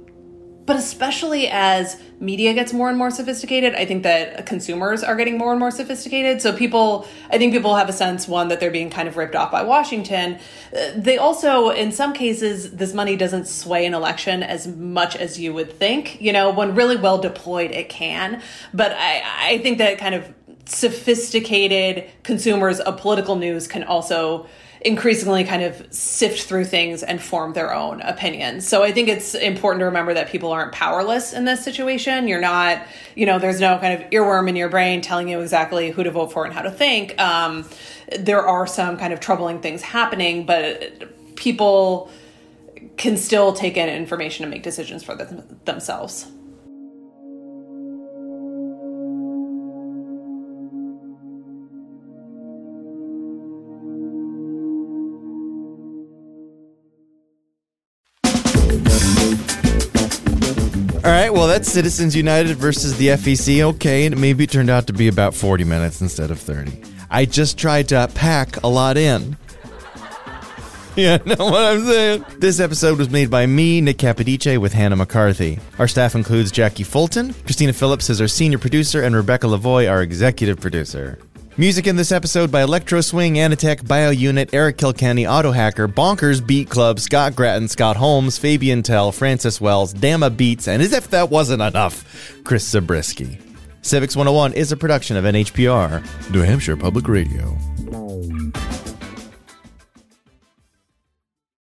but 0.66 0.76
especially 0.76 1.48
as 1.48 2.00
media 2.20 2.54
gets 2.54 2.72
more 2.72 2.88
and 2.88 2.96
more 2.96 3.10
sophisticated, 3.10 3.74
I 3.74 3.84
think 3.84 4.02
that 4.04 4.46
consumers 4.46 5.04
are 5.04 5.14
getting 5.14 5.36
more 5.36 5.50
and 5.50 5.60
more 5.60 5.70
sophisticated. 5.70 6.40
So 6.40 6.54
people, 6.56 7.06
I 7.28 7.36
think 7.36 7.52
people 7.52 7.74
have 7.76 7.90
a 7.90 7.92
sense 7.92 8.26
one 8.26 8.48
that 8.48 8.60
they're 8.60 8.70
being 8.70 8.88
kind 8.88 9.06
of 9.06 9.18
ripped 9.18 9.36
off 9.36 9.52
by 9.52 9.62
Washington. 9.62 10.38
Uh, 10.74 10.92
They 10.96 11.18
also, 11.18 11.68
in 11.68 11.92
some 11.92 12.14
cases, 12.14 12.76
this 12.76 12.94
money 12.94 13.14
doesn't 13.14 13.46
sway 13.46 13.84
an 13.84 13.92
election 13.92 14.42
as 14.42 14.66
much 14.66 15.16
as 15.16 15.38
you 15.38 15.52
would 15.52 15.70
think. 15.78 16.18
You 16.22 16.32
know, 16.32 16.50
when 16.50 16.74
really 16.74 16.96
well 16.96 17.18
deployed, 17.18 17.70
it 17.70 17.90
can. 17.90 18.40
But 18.72 18.92
I, 18.92 19.22
I 19.50 19.58
think 19.58 19.76
that 19.78 19.98
kind 19.98 20.14
of 20.14 20.32
sophisticated 20.66 22.10
consumers 22.22 22.80
of 22.80 22.96
political 22.98 23.36
news 23.36 23.66
can 23.66 23.84
also 23.84 24.46
increasingly 24.84 25.44
kind 25.44 25.62
of 25.62 25.86
sift 25.92 26.42
through 26.42 26.66
things 26.66 27.02
and 27.02 27.20
form 27.20 27.54
their 27.54 27.74
own 27.74 28.02
opinions. 28.02 28.68
So 28.68 28.82
I 28.82 28.92
think 28.92 29.08
it's 29.08 29.34
important 29.34 29.80
to 29.80 29.86
remember 29.86 30.12
that 30.12 30.28
people 30.28 30.52
aren't 30.52 30.72
powerless 30.72 31.32
in 31.32 31.46
this 31.46 31.64
situation. 31.64 32.28
You're 32.28 32.40
not, 32.40 32.86
you 33.14 33.24
know, 33.24 33.38
there's 33.38 33.60
no 33.60 33.78
kind 33.78 34.00
of 34.00 34.10
earworm 34.10 34.46
in 34.48 34.56
your 34.56 34.68
brain 34.68 35.00
telling 35.00 35.28
you 35.28 35.40
exactly 35.40 35.90
who 35.90 36.02
to 36.04 36.10
vote 36.10 36.32
for 36.32 36.44
and 36.44 36.52
how 36.52 36.60
to 36.60 36.70
think. 36.70 37.18
Um, 37.18 37.66
there 38.18 38.46
are 38.46 38.66
some 38.66 38.98
kind 38.98 39.14
of 39.14 39.20
troubling 39.20 39.60
things 39.60 39.80
happening, 39.80 40.44
but 40.44 41.34
people 41.34 42.10
can 42.98 43.16
still 43.16 43.54
take 43.54 43.78
in 43.78 43.88
information 43.88 44.44
and 44.44 44.50
make 44.50 44.62
decisions 44.62 45.02
for 45.02 45.14
them, 45.14 45.60
themselves. 45.64 46.26
That's 61.54 61.70
Citizens 61.70 62.16
United 62.16 62.56
versus 62.56 62.96
the 62.96 63.06
FEC. 63.08 63.60
Okay, 63.60 64.06
and 64.06 64.20
maybe 64.20 64.42
it 64.42 64.50
turned 64.50 64.70
out 64.70 64.88
to 64.88 64.92
be 64.92 65.06
about 65.06 65.36
40 65.36 65.62
minutes 65.62 66.00
instead 66.00 66.32
of 66.32 66.40
30. 66.40 66.82
I 67.10 67.26
just 67.26 67.56
tried 67.56 67.90
to 67.90 68.10
pack 68.12 68.60
a 68.64 68.68
lot 68.68 68.96
in. 68.96 69.36
Yeah, 70.96 71.16
know 71.26 71.34
what 71.46 71.60
I'm 71.60 71.84
saying? 71.84 72.24
This 72.38 72.60
episode 72.60 72.98
was 72.98 73.10
made 73.10 73.28
by 73.28 73.46
me, 73.46 73.80
Nick 73.80 73.96
Capodice, 73.96 74.58
with 74.58 74.72
Hannah 74.72 74.94
McCarthy. 74.94 75.58
Our 75.80 75.88
staff 75.88 76.14
includes 76.14 76.52
Jackie 76.52 76.84
Fulton, 76.84 77.34
Christina 77.44 77.72
Phillips 77.72 78.10
is 78.10 78.20
our 78.20 78.28
senior 78.28 78.58
producer, 78.58 79.02
and 79.02 79.16
Rebecca 79.16 79.48
Lavoie, 79.48 79.90
our 79.90 80.02
executive 80.02 80.60
producer. 80.60 81.18
Music 81.56 81.86
in 81.86 81.94
this 81.94 82.10
episode 82.10 82.50
by 82.50 82.62
Electro 82.62 83.00
Swing, 83.00 83.34
Anatech, 83.34 83.86
Bio 83.86 84.10
Unit, 84.10 84.50
Eric 84.52 84.76
Kilkenny, 84.76 85.24
Auto 85.24 85.52
Hacker, 85.52 85.86
Bonkers, 85.86 86.44
Beat 86.44 86.68
Club, 86.68 86.98
Scott 86.98 87.36
Gratton, 87.36 87.68
Scott 87.68 87.96
Holmes, 87.96 88.36
Fabian 88.36 88.82
Tell, 88.82 89.12
Francis 89.12 89.60
Wells, 89.60 89.92
Dama 89.92 90.30
Beats, 90.30 90.66
and 90.66 90.82
as 90.82 90.92
if 90.92 91.10
that 91.10 91.30
wasn't 91.30 91.62
enough, 91.62 92.42
Chris 92.42 92.66
Zabriskie. 92.66 93.38
Civics 93.82 94.16
101 94.16 94.54
is 94.54 94.72
a 94.72 94.76
production 94.76 95.16
of 95.16 95.24
NHPR, 95.24 96.02
New 96.32 96.40
Hampshire 96.40 96.76
Public 96.76 97.06
Radio. 97.06 97.56